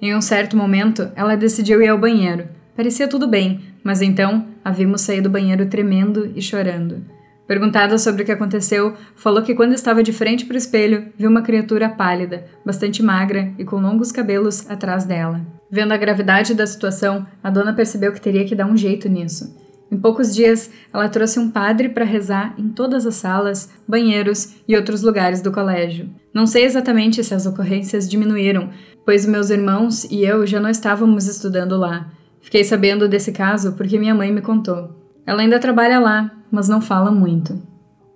Em 0.00 0.14
um 0.14 0.20
certo 0.20 0.56
momento, 0.56 1.10
ela 1.16 1.36
decidiu 1.36 1.82
ir 1.82 1.88
ao 1.88 1.98
banheiro. 1.98 2.48
Parecia 2.76 3.08
tudo 3.08 3.26
bem, 3.26 3.60
mas 3.82 4.00
então 4.00 4.46
a 4.64 4.70
vimos 4.70 5.00
sair 5.00 5.20
do 5.20 5.28
banheiro 5.28 5.66
tremendo 5.66 6.30
e 6.34 6.40
chorando. 6.40 7.04
Perguntada 7.46 7.98
sobre 7.98 8.22
o 8.22 8.24
que 8.24 8.32
aconteceu, 8.32 8.94
falou 9.16 9.42
que 9.42 9.54
quando 9.54 9.74
estava 9.74 10.02
de 10.02 10.12
frente 10.12 10.46
para 10.46 10.54
o 10.54 10.58
espelho, 10.58 11.08
viu 11.18 11.28
uma 11.28 11.42
criatura 11.42 11.90
pálida, 11.90 12.46
bastante 12.64 13.02
magra 13.02 13.52
e 13.58 13.64
com 13.64 13.76
longos 13.76 14.10
cabelos 14.10 14.68
atrás 14.70 15.04
dela. 15.04 15.44
Vendo 15.70 15.92
a 15.92 15.96
gravidade 15.96 16.54
da 16.54 16.66
situação, 16.66 17.26
a 17.42 17.50
dona 17.50 17.74
percebeu 17.74 18.12
que 18.12 18.20
teria 18.20 18.44
que 18.44 18.54
dar 18.54 18.66
um 18.66 18.76
jeito 18.76 19.08
nisso. 19.08 19.63
Em 19.90 19.98
poucos 19.98 20.34
dias, 20.34 20.70
ela 20.92 21.08
trouxe 21.08 21.38
um 21.38 21.50
padre 21.50 21.88
para 21.88 22.04
rezar 22.04 22.54
em 22.58 22.68
todas 22.68 23.06
as 23.06 23.14
salas, 23.16 23.70
banheiros 23.86 24.54
e 24.66 24.76
outros 24.76 25.02
lugares 25.02 25.40
do 25.40 25.52
colégio. 25.52 26.10
Não 26.32 26.46
sei 26.46 26.64
exatamente 26.64 27.22
se 27.22 27.34
as 27.34 27.46
ocorrências 27.46 28.08
diminuíram, 28.08 28.70
pois 29.04 29.26
meus 29.26 29.50
irmãos 29.50 30.04
e 30.04 30.24
eu 30.24 30.46
já 30.46 30.58
não 30.58 30.70
estávamos 30.70 31.28
estudando 31.28 31.76
lá. 31.76 32.10
Fiquei 32.40 32.64
sabendo 32.64 33.08
desse 33.08 33.32
caso 33.32 33.72
porque 33.72 33.98
minha 33.98 34.14
mãe 34.14 34.32
me 34.32 34.42
contou. 34.42 34.90
Ela 35.26 35.42
ainda 35.42 35.60
trabalha 35.60 35.98
lá, 35.98 36.30
mas 36.50 36.68
não 36.68 36.80
fala 36.80 37.10
muito. 37.10 37.62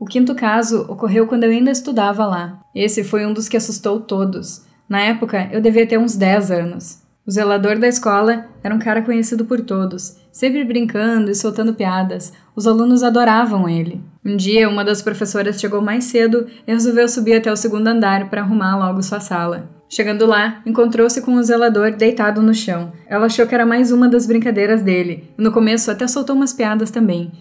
O 0.01 0.05
quinto 0.05 0.35
caso 0.35 0.83
ocorreu 0.89 1.27
quando 1.27 1.45
eu 1.45 1.51
ainda 1.51 1.71
estudava 1.71 2.27
lá. 2.27 2.61
Esse 2.75 3.05
foi 3.05 3.27
um 3.27 3.33
dos 3.33 3.49
que 3.49 3.57
assustou 3.57 4.01
todos. 4.01 4.65
Na 4.89 5.01
época, 5.01 5.49
eu 5.53 5.61
devia 5.61 5.87
ter 5.87 5.99
uns 5.99 6.17
10 6.17 6.51
anos. 6.51 7.03
O 7.27 7.31
zelador 7.31 7.79
da 7.79 7.87
escola 7.87 8.47
era 8.63 8.75
um 8.75 8.79
cara 8.79 9.03
conhecido 9.03 9.45
por 9.45 9.61
todos 9.61 10.18
sempre 10.33 10.65
brincando 10.65 11.31
e 11.31 11.35
soltando 11.35 11.75
piadas. 11.75 12.33
Os 12.55 12.67
alunos 12.67 13.03
adoravam 13.03 13.69
ele. 13.69 14.01
Um 14.25 14.37
dia, 14.37 14.69
uma 14.69 14.85
das 14.85 15.03
professoras 15.03 15.61
chegou 15.61 15.81
mais 15.81 16.05
cedo 16.05 16.47
e 16.67 16.73
resolveu 16.73 17.09
subir 17.09 17.37
até 17.37 17.51
o 17.51 17.57
segundo 17.57 17.89
andar 17.89 18.29
para 18.29 18.43
arrumar 18.43 18.77
logo 18.77 19.03
sua 19.03 19.21
sala. 19.21 19.71
Chegando 19.91 20.27
lá, 20.27 20.61
encontrou-se 20.67 21.21
com 21.23 21.35
o 21.35 21.43
zelador 21.43 21.93
deitado 21.93 22.43
no 22.43 22.53
chão. 22.53 22.93
Ela 23.07 23.27
achou 23.27 23.47
que 23.47 23.55
era 23.55 23.65
mais 23.65 23.91
uma 23.91 24.09
das 24.09 24.27
brincadeiras 24.27 24.83
dele, 24.83 25.31
e 25.39 25.43
no 25.43 25.51
começo 25.51 25.91
até 25.91 26.07
soltou 26.07 26.37
umas 26.37 26.53
piadas 26.53 26.91
também. 26.91 27.33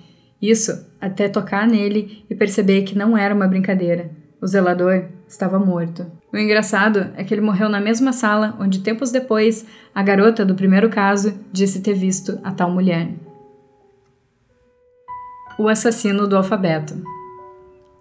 Isso 0.42 0.72
até 1.02 1.28
tocar 1.28 1.68
nele 1.68 2.24
e 2.30 2.36
perceber 2.36 2.84
que 2.84 2.98
não 2.98 3.18
era 3.18 3.36
uma 3.36 3.48
brincadeira. 3.48 4.12
O 4.42 4.48
zelador 4.48 5.06
estava 5.28 5.60
morto. 5.60 6.06
O 6.32 6.38
engraçado 6.38 7.12
é 7.16 7.24
que 7.24 7.34
ele 7.34 7.42
morreu 7.42 7.70
na 7.70 7.80
mesma 7.80 8.12
sala 8.12 8.56
onde, 8.60 8.80
tempos 8.80 9.12
depois, 9.12 9.66
a 9.96 10.04
garota 10.04 10.46
do 10.46 10.56
primeiro 10.56 10.90
caso 10.90 11.34
disse 11.52 11.82
ter 11.82 11.94
visto 11.94 12.38
a 12.44 12.52
tal 12.52 12.70
mulher. 12.70 13.10
O 15.58 15.70
assassino 15.70 16.28
do 16.28 16.36
alfabeto. 16.36 17.02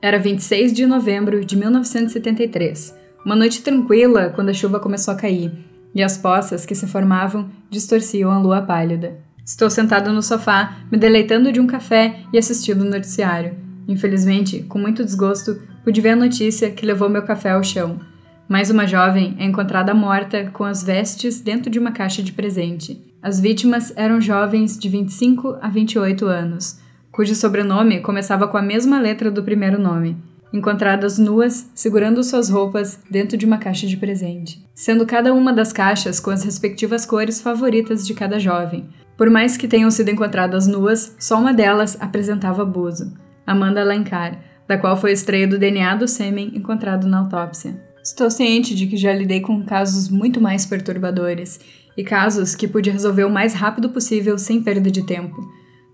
Era 0.03 0.19
26 0.19 0.73
de 0.73 0.87
novembro 0.87 1.45
de 1.45 1.57
1973, 1.57 2.95
uma 3.25 3.37
noite 3.37 3.63
tranquila 3.63 4.31
quando 4.35 4.51
a 4.51 4.55
chuva 4.55 4.79
começou 4.79 5.15
a 5.15 5.17
cair 5.17 5.53
e 5.95 6.03
as 6.03 6.19
poças 6.19 6.67
que 6.67 6.75
se 6.75 6.87
formavam 6.87 7.49
distorciam 7.71 8.31
a 8.31 8.39
lua 8.39 8.61
pálida. 8.61 9.19
Estou 9.45 9.71
sentado 9.71 10.13
no 10.13 10.21
sofá, 10.21 10.77
me 10.91 10.99
deleitando 10.99 11.51
de 11.53 11.61
um 11.61 11.67
café 11.67 12.21
e 12.33 12.39
assistindo 12.39 12.83
o 12.83 12.91
noticiário. 12.91 13.55
Infelizmente, 13.89 14.65
com 14.65 14.79
muito 14.79 15.05
desgosto, 15.05 15.63
pude 15.85 16.01
ver 16.01 16.11
a 16.11 16.17
notícia 16.17 16.71
que 16.71 16.85
levou 16.85 17.09
meu 17.09 17.23
café 17.23 17.53
ao 17.53 17.63
chão. 17.63 17.99
Mais 18.49 18.71
uma 18.71 18.87
jovem 18.87 19.35
é 19.41 19.45
encontrada 19.45 19.93
morta 19.93 20.49
com 20.53 20.63
as 20.63 20.81
vestes 20.81 21.41
dentro 21.41 21.69
de 21.69 21.81
uma 21.81 21.91
caixa 21.91 22.23
de 22.23 22.33
presente. 22.33 23.05
As 23.21 23.41
vítimas 23.41 23.93
eram 23.97 24.21
jovens 24.21 24.79
de 24.79 24.89
25 24.89 25.59
a 25.61 25.69
28 25.69 26.27
anos, 26.27 26.79
cujo 27.11 27.35
sobrenome 27.35 28.01
começava 28.01 28.47
com 28.47 28.57
a 28.57 28.63
mesma 28.63 29.01
letra 29.01 29.33
do 29.33 29.43
primeiro 29.43 29.81
nome, 29.81 30.17
encontradas 30.53 31.19
nuas, 31.19 31.69
segurando 31.75 32.23
suas 32.23 32.49
roupas 32.49 33.01
dentro 33.11 33.37
de 33.37 33.45
uma 33.45 33.59
caixa 33.59 33.85
de 33.85 33.97
presente, 33.97 34.65
sendo 34.73 35.05
cada 35.05 35.35
uma 35.35 35.53
das 35.53 35.73
caixas 35.73 36.21
com 36.21 36.31
as 36.31 36.45
respectivas 36.45 37.05
cores 37.05 37.41
favoritas 37.41 38.07
de 38.07 38.15
cada 38.15 38.39
jovem. 38.39 38.89
Por 39.17 39.29
mais 39.29 39.57
que 39.57 39.67
tenham 39.67 39.91
sido 39.91 40.11
encontradas 40.11 40.69
nuas, 40.69 41.17
só 41.19 41.37
uma 41.37 41.53
delas 41.53 42.01
apresentava 42.01 42.63
abuso. 42.63 43.13
Amanda 43.45 43.81
Alencar, 43.81 44.39
da 44.69 44.79
qual 44.79 44.97
foi 44.97 45.11
extraído 45.11 45.57
o 45.57 45.59
DNA 45.59 45.97
do 45.97 46.07
sêmen 46.07 46.53
encontrado 46.55 47.09
na 47.09 47.19
autópsia. 47.19 47.86
Estou 48.07 48.31
ciente 48.31 48.73
de 48.73 48.87
que 48.87 48.97
já 48.97 49.13
lidei 49.13 49.41
com 49.41 49.65
casos 49.65 50.09
muito 50.09 50.41
mais 50.41 50.65
perturbadores 50.65 51.59
e 51.97 52.05
casos 52.05 52.55
que 52.55 52.69
pude 52.69 52.89
resolver 52.89 53.25
o 53.25 53.31
mais 53.31 53.53
rápido 53.53 53.89
possível 53.89 54.39
sem 54.39 54.63
perda 54.63 54.89
de 54.89 55.05
tempo. 55.05 55.43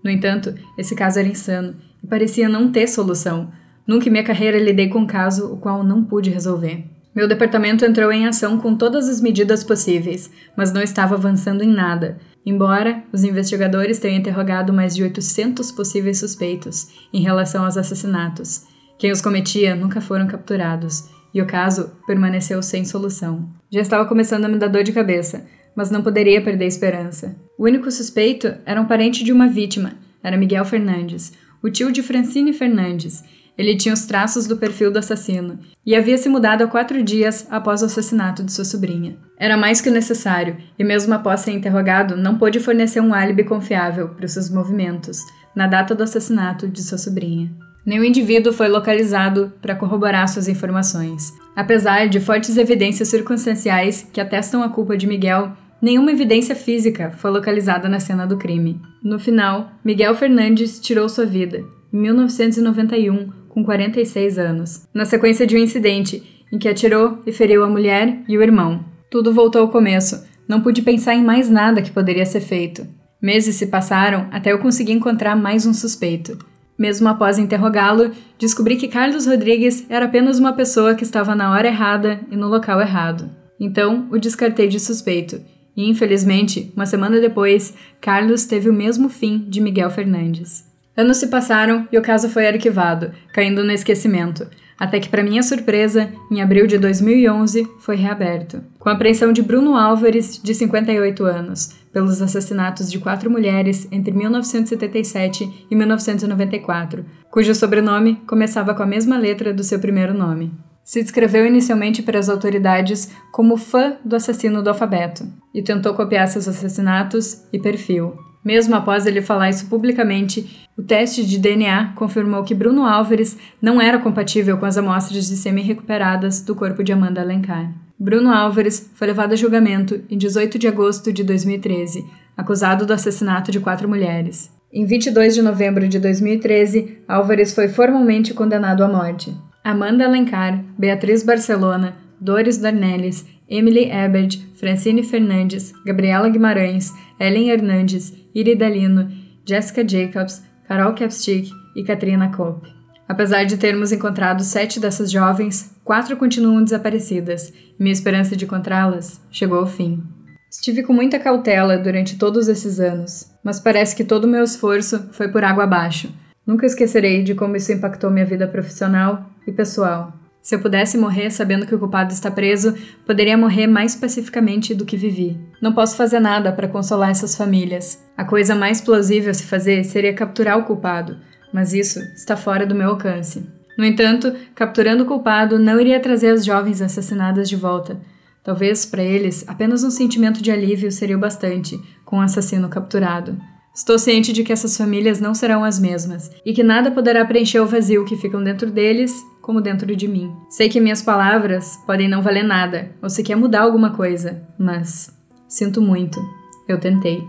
No 0.03 0.11
entanto, 0.11 0.53
esse 0.77 0.93
caso 0.93 1.17
era 1.17 1.27
insano 1.27 1.75
e 2.03 2.05
parecia 2.05 2.47
não 2.47 2.71
ter 2.71 2.85
solução. 2.85 3.51
Nunca 3.87 4.07
em 4.07 4.11
minha 4.11 4.23
carreira 4.23 4.59
lidei 4.59 4.89
com 4.89 4.99
um 4.99 5.07
caso 5.07 5.53
o 5.53 5.57
qual 5.57 5.83
não 5.83 6.03
pude 6.03 6.29
resolver. 6.29 6.85
Meu 7.15 7.27
departamento 7.27 7.83
entrou 7.83 8.11
em 8.11 8.27
ação 8.27 8.59
com 8.59 8.75
todas 8.75 9.09
as 9.09 9.19
medidas 9.19 9.63
possíveis, 9.63 10.29
mas 10.55 10.71
não 10.71 10.83
estava 10.83 11.15
avançando 11.15 11.63
em 11.63 11.71
nada. 11.71 12.19
Embora 12.45 13.03
os 13.11 13.23
investigadores 13.23 13.97
tenham 13.97 14.19
interrogado 14.19 14.71
mais 14.71 14.95
de 14.95 15.01
800 15.01 15.71
possíveis 15.71 16.19
suspeitos 16.19 16.89
em 17.11 17.23
relação 17.23 17.65
aos 17.65 17.75
assassinatos, 17.75 18.67
quem 18.99 19.11
os 19.11 19.19
cometia 19.19 19.75
nunca 19.75 19.99
foram 19.99 20.27
capturados 20.27 21.11
e 21.33 21.41
o 21.41 21.45
caso 21.45 21.91
permaneceu 22.05 22.61
sem 22.61 22.85
solução. 22.85 23.49
Já 23.71 23.81
estava 23.81 24.05
começando 24.05 24.45
a 24.45 24.47
me 24.47 24.57
dar 24.57 24.67
dor 24.67 24.83
de 24.83 24.91
cabeça, 24.91 25.45
mas 25.75 25.89
não 25.89 26.03
poderia 26.03 26.41
perder 26.41 26.65
a 26.65 26.67
esperança. 26.67 27.35
O 27.57 27.63
único 27.63 27.89
suspeito 27.89 28.53
era 28.65 28.79
um 28.79 28.85
parente 28.85 29.23
de 29.23 29.31
uma 29.31 29.47
vítima, 29.47 29.93
era 30.23 30.37
Miguel 30.37 30.63
Fernandes, 30.65 31.33
o 31.61 31.69
tio 31.69 31.91
de 31.91 32.03
Francine 32.03 32.53
Fernandes. 32.53 33.23
Ele 33.57 33.75
tinha 33.75 33.93
os 33.93 34.05
traços 34.05 34.47
do 34.47 34.57
perfil 34.57 34.91
do 34.91 34.97
assassino 34.97 35.59
e 35.85 35.95
havia 35.95 36.17
se 36.17 36.27
mudado 36.27 36.63
há 36.63 36.67
quatro 36.67 37.03
dias 37.03 37.47
após 37.51 37.81
o 37.81 37.85
assassinato 37.85 38.43
de 38.43 38.51
sua 38.51 38.65
sobrinha. 38.65 39.17
Era 39.37 39.57
mais 39.57 39.79
que 39.79 39.91
necessário, 39.91 40.57
e 40.77 40.83
mesmo 40.83 41.13
após 41.13 41.41
ser 41.41 41.51
interrogado, 41.51 42.15
não 42.15 42.37
pôde 42.37 42.59
fornecer 42.59 42.99
um 42.99 43.13
álibi 43.13 43.43
confiável 43.43 44.09
para 44.09 44.25
os 44.25 44.31
seus 44.31 44.49
movimentos 44.49 45.19
na 45.55 45.67
data 45.67 45.93
do 45.93 46.01
assassinato 46.01 46.67
de 46.67 46.81
sua 46.81 46.97
sobrinha. 46.97 47.51
Nenhum 47.85 48.03
indivíduo 48.05 48.53
foi 48.53 48.69
localizado 48.69 49.51
para 49.61 49.75
corroborar 49.75 50.27
suas 50.29 50.47
informações. 50.47 51.33
Apesar 51.55 52.07
de 52.07 52.19
fortes 52.19 52.57
evidências 52.57 53.09
circunstanciais 53.09 54.07
que 54.11 54.21
atestam 54.21 54.63
a 54.63 54.69
culpa 54.69 54.95
de 54.95 55.05
Miguel, 55.05 55.51
nenhuma 55.81 56.11
evidência 56.11 56.55
física 56.55 57.11
foi 57.17 57.29
localizada 57.29 57.89
na 57.89 57.99
cena 57.99 58.25
do 58.25 58.37
crime. 58.37 58.79
No 59.03 59.19
final, 59.19 59.71
Miguel 59.83 60.15
Fernandes 60.15 60.79
tirou 60.79 61.09
sua 61.09 61.25
vida, 61.25 61.63
em 61.91 61.97
1991, 61.97 63.29
com 63.49 63.63
46 63.63 64.39
anos, 64.39 64.87
na 64.93 65.03
sequência 65.03 65.45
de 65.45 65.55
um 65.55 65.59
incidente 65.59 66.23
em 66.51 66.57
que 66.57 66.69
atirou 66.69 67.21
e 67.25 67.31
feriu 67.31 67.63
a 67.63 67.69
mulher 67.69 68.19
e 68.29 68.37
o 68.37 68.41
irmão. 68.41 68.85
Tudo 69.11 69.33
voltou 69.33 69.61
ao 69.61 69.69
começo. 69.69 70.23
Não 70.47 70.61
pude 70.61 70.81
pensar 70.81 71.15
em 71.15 71.23
mais 71.23 71.49
nada 71.49 71.81
que 71.81 71.91
poderia 71.91 72.25
ser 72.25 72.41
feito. 72.41 72.87
Meses 73.21 73.55
se 73.55 73.67
passaram 73.67 74.27
até 74.31 74.51
eu 74.51 74.59
conseguir 74.59 74.93
encontrar 74.93 75.35
mais 75.35 75.65
um 75.65 75.73
suspeito. 75.73 76.37
Mesmo 76.83 77.07
após 77.07 77.39
interrogá-lo, 77.39 78.11
descobri 78.37 78.75
que 78.75 78.89
Carlos 78.89 79.25
Rodrigues 79.25 79.85
era 79.89 80.03
apenas 80.03 80.37
uma 80.37 80.51
pessoa 80.51 80.95
que 80.95 81.05
estava 81.05 81.33
na 81.33 81.49
hora 81.49 81.69
errada 81.69 82.19
e 82.29 82.35
no 82.35 82.49
local 82.49 82.81
errado. 82.81 83.31
Então, 83.57 84.05
o 84.11 84.19
descartei 84.19 84.67
de 84.67 84.81
suspeito. 84.81 85.39
E, 85.77 85.89
infelizmente, 85.89 86.73
uma 86.75 86.85
semana 86.85 87.21
depois, 87.21 87.73
Carlos 88.01 88.43
teve 88.43 88.69
o 88.69 88.73
mesmo 88.73 89.07
fim 89.07 89.45
de 89.47 89.61
Miguel 89.61 89.89
Fernandes. 89.91 90.65
Anos 90.97 91.15
se 91.15 91.27
passaram 91.27 91.87
e 91.89 91.97
o 91.97 92.01
caso 92.01 92.27
foi 92.27 92.47
arquivado, 92.47 93.13
caindo 93.33 93.63
no 93.63 93.71
esquecimento 93.71 94.45
até 94.77 94.99
que, 94.99 95.07
para 95.07 95.23
minha 95.23 95.41
surpresa, 95.41 96.11
em 96.29 96.41
abril 96.41 96.67
de 96.67 96.77
2011, 96.77 97.65
foi 97.79 97.95
reaberto, 97.95 98.61
com 98.77 98.89
a 98.89 98.91
apreensão 98.91 99.31
de 99.31 99.41
Bruno 99.41 99.77
Álvares, 99.77 100.41
de 100.43 100.53
58 100.53 101.23
anos, 101.23 101.69
pelos 101.93 102.21
assassinatos 102.21 102.91
de 102.91 102.99
quatro 102.99 103.29
mulheres 103.29 103.87
entre 103.91 104.11
1977 104.11 105.67
e 105.69 105.75
1994, 105.75 107.05
cujo 107.31 107.53
sobrenome 107.53 108.15
começava 108.27 108.73
com 108.73 108.83
a 108.83 108.87
mesma 108.87 109.17
letra 109.17 109.53
do 109.53 109.63
seu 109.63 109.79
primeiro 109.79 110.13
nome. 110.13 110.51
Se 110.83 111.01
descreveu 111.01 111.45
inicialmente 111.45 112.01
para 112.01 112.19
as 112.19 112.27
autoridades 112.27 113.09
como 113.31 113.55
fã 113.55 113.95
do 114.03 114.15
assassino 114.15 114.61
do 114.61 114.69
alfabeto 114.69 115.25
e 115.53 115.61
tentou 115.61 115.93
copiar 115.93 116.27
seus 116.27 116.47
assassinatos 116.47 117.43
e 117.53 117.59
perfil. 117.59 118.17
Mesmo 118.43 118.75
após 118.75 119.05
ele 119.05 119.21
falar 119.21 119.49
isso 119.49 119.67
publicamente, 119.67 120.67
o 120.77 120.83
teste 120.83 121.25
de 121.25 121.37
DNA 121.37 121.93
confirmou 121.95 122.43
que 122.43 122.53
Bruno 122.53 122.85
Álvares 122.85 123.37
não 123.61 123.79
era 123.79 123.99
compatível 123.99 124.57
com 124.57 124.65
as 124.65 124.77
amostras 124.77 125.27
de 125.27 125.37
sêmen 125.37 125.63
recuperadas 125.63 126.41
do 126.41 126.53
corpo 126.53 126.83
de 126.83 126.91
Amanda 126.91 127.21
Alencar. 127.21 127.71
Bruno 128.03 128.33
Álvares 128.33 128.91
foi 128.95 129.07
levado 129.07 129.31
a 129.31 129.35
julgamento 129.37 130.03
em 130.09 130.17
18 130.17 130.59
de 130.59 130.67
agosto 130.67 131.13
de 131.13 131.23
2013, 131.23 132.03
acusado 132.35 132.85
do 132.85 132.91
assassinato 132.91 133.49
de 133.49 133.61
quatro 133.61 133.87
mulheres. 133.87 134.51
Em 134.73 134.85
22 134.85 135.33
de 135.33 135.41
novembro 135.41 135.87
de 135.87 135.99
2013, 135.99 136.97
Álvares 137.07 137.55
foi 137.55 137.69
formalmente 137.69 138.33
condenado 138.33 138.83
à 138.83 138.89
morte. 138.89 139.33
Amanda 139.63 140.03
Alencar, 140.03 140.61
Beatriz 140.77 141.23
Barcelona, 141.23 141.95
Doris 142.19 142.57
Dornelles, 142.57 143.25
Emily 143.47 143.89
Ebert, 143.89 144.37
Francine 144.55 145.01
Fernandes, 145.01 145.71
Gabriela 145.85 146.27
Guimarães, 146.27 146.91
Ellen 147.17 147.51
Hernandes, 147.51 148.13
Irida 148.35 148.67
Lino, 148.67 149.09
Jessica 149.47 149.87
Jacobs, 149.87 150.43
Carol 150.67 150.93
Capstick 150.93 151.49
e 151.73 151.85
Katrina 151.85 152.29
Cope. 152.35 152.72
Apesar 153.07 153.43
de 153.43 153.57
termos 153.57 153.91
encontrado 153.91 154.43
sete 154.43 154.79
dessas 154.79 155.11
jovens, 155.11 155.75
quatro 155.83 156.15
continuam 156.15 156.63
desaparecidas 156.63 157.49
e 157.49 157.83
minha 157.83 157.93
esperança 157.93 158.35
de 158.35 158.45
encontrá-las 158.45 159.21
chegou 159.29 159.59
ao 159.59 159.67
fim. 159.67 160.01
Estive 160.49 160.83
com 160.83 160.93
muita 160.93 161.19
cautela 161.19 161.77
durante 161.77 162.17
todos 162.17 162.47
esses 162.47 162.79
anos, 162.79 163.31
mas 163.43 163.59
parece 163.59 163.95
que 163.95 164.03
todo 164.03 164.25
o 164.25 164.27
meu 164.27 164.43
esforço 164.43 165.09
foi 165.11 165.27
por 165.27 165.43
água 165.43 165.63
abaixo. 165.63 166.13
Nunca 166.45 166.65
esquecerei 166.65 167.23
de 167.23 167.33
como 167.33 167.55
isso 167.55 167.71
impactou 167.71 168.11
minha 168.11 168.25
vida 168.25 168.47
profissional 168.47 169.29
e 169.47 169.51
pessoal. 169.51 170.13
Se 170.43 170.55
eu 170.55 170.59
pudesse 170.59 170.97
morrer 170.97 171.31
sabendo 171.31 171.65
que 171.65 171.73
o 171.73 171.79
culpado 171.79 172.11
está 172.11 172.29
preso, 172.29 172.75
poderia 173.05 173.37
morrer 173.37 173.65
mais 173.65 173.95
pacificamente 173.95 174.75
do 174.75 174.85
que 174.85 174.97
vivi. 174.97 175.39
Não 175.61 175.73
posso 175.73 175.95
fazer 175.95 176.19
nada 176.19 176.51
para 176.51 176.67
consolar 176.67 177.11
essas 177.11 177.35
famílias. 177.35 178.03
A 178.17 178.25
coisa 178.25 178.53
mais 178.53 178.81
plausível 178.81 179.31
a 179.31 179.33
se 179.33 179.45
fazer 179.45 179.85
seria 179.85 180.13
capturar 180.13 180.57
o 180.59 180.65
culpado, 180.65 181.17
mas 181.53 181.73
isso 181.73 181.99
está 182.15 182.35
fora 182.35 182.65
do 182.65 182.75
meu 182.75 182.89
alcance. 182.89 183.47
No 183.77 183.85
entanto, 183.85 184.33
capturando 184.55 185.03
o 185.03 185.05
culpado 185.05 185.59
não 185.59 185.79
iria 185.79 185.99
trazer 185.99 186.29
as 186.29 186.43
jovens 186.43 186.81
assassinadas 186.81 187.47
de 187.47 187.55
volta. 187.55 187.99
Talvez 188.43 188.85
para 188.85 189.03
eles 189.03 189.45
apenas 189.47 189.83
um 189.83 189.89
sentimento 189.89 190.41
de 190.41 190.51
alívio 190.51 190.91
seria 190.91 191.15
o 191.15 191.19
bastante 191.19 191.79
com 192.03 192.17
o 192.17 192.21
assassino 192.21 192.67
capturado. 192.67 193.37
Estou 193.73 193.97
ciente 193.97 194.31
de 194.31 194.43
que 194.43 194.53
essas 194.53 194.77
famílias 194.77 195.19
não 195.19 195.33
serão 195.33 195.63
as 195.63 195.79
mesmas 195.79 196.29
e 196.45 196.53
que 196.53 196.61
nada 196.61 196.91
poderá 196.91 197.25
preencher 197.25 197.59
o 197.59 197.65
vazio 197.65 198.05
que 198.05 198.17
ficam 198.17 198.43
dentro 198.43 198.69
deles 198.69 199.11
como 199.41 199.61
dentro 199.61 199.95
de 199.95 200.07
mim. 200.07 200.31
Sei 200.49 200.69
que 200.69 200.79
minhas 200.79 201.01
palavras 201.01 201.77
podem 201.87 202.07
não 202.07 202.21
valer 202.21 202.43
nada 202.43 202.91
ou 203.01 203.09
se 203.09 203.23
quer 203.23 203.35
mudar 203.35 203.61
alguma 203.61 203.91
coisa, 203.91 204.43
mas 204.59 205.11
sinto 205.47 205.81
muito. 205.81 206.19
Eu 206.67 206.79
tentei. 206.79 207.23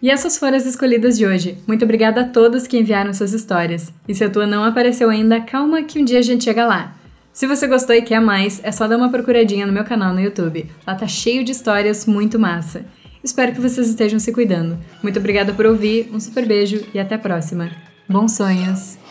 E 0.00 0.10
essas 0.10 0.38
foram 0.38 0.56
as 0.56 0.64
escolhidas 0.64 1.18
de 1.18 1.26
hoje. 1.26 1.58
Muito 1.66 1.84
obrigada 1.84 2.20
a 2.20 2.24
todos 2.24 2.66
que 2.66 2.78
enviaram 2.78 3.12
suas 3.12 3.32
histórias. 3.32 3.92
E 4.06 4.14
se 4.14 4.22
a 4.24 4.30
tua 4.30 4.46
não 4.46 4.62
apareceu 4.62 5.10
ainda, 5.10 5.40
calma 5.40 5.82
que 5.82 5.98
um 5.98 6.04
dia 6.04 6.20
a 6.20 6.22
gente 6.22 6.44
chega 6.44 6.66
lá. 6.66 6.94
Se 7.32 7.46
você 7.46 7.66
gostou 7.66 7.94
e 7.94 8.02
quer 8.02 8.20
mais, 8.20 8.60
é 8.62 8.72
só 8.72 8.86
dar 8.86 8.96
uma 8.96 9.10
procuradinha 9.10 9.66
no 9.66 9.72
meu 9.72 9.84
canal 9.84 10.12
no 10.12 10.20
YouTube. 10.20 10.70
Lá 10.86 10.94
tá 10.94 11.06
cheio 11.06 11.44
de 11.44 11.52
histórias 11.52 12.06
muito 12.06 12.38
massa. 12.38 12.84
Espero 13.22 13.52
que 13.52 13.60
vocês 13.60 13.88
estejam 13.88 14.18
se 14.18 14.32
cuidando. 14.32 14.78
Muito 15.02 15.18
obrigada 15.18 15.52
por 15.52 15.66
ouvir, 15.66 16.08
um 16.12 16.20
super 16.20 16.46
beijo 16.46 16.84
e 16.94 16.98
até 16.98 17.16
a 17.16 17.18
próxima. 17.18 17.70
Bons 18.08 18.32
sonhos! 18.32 19.07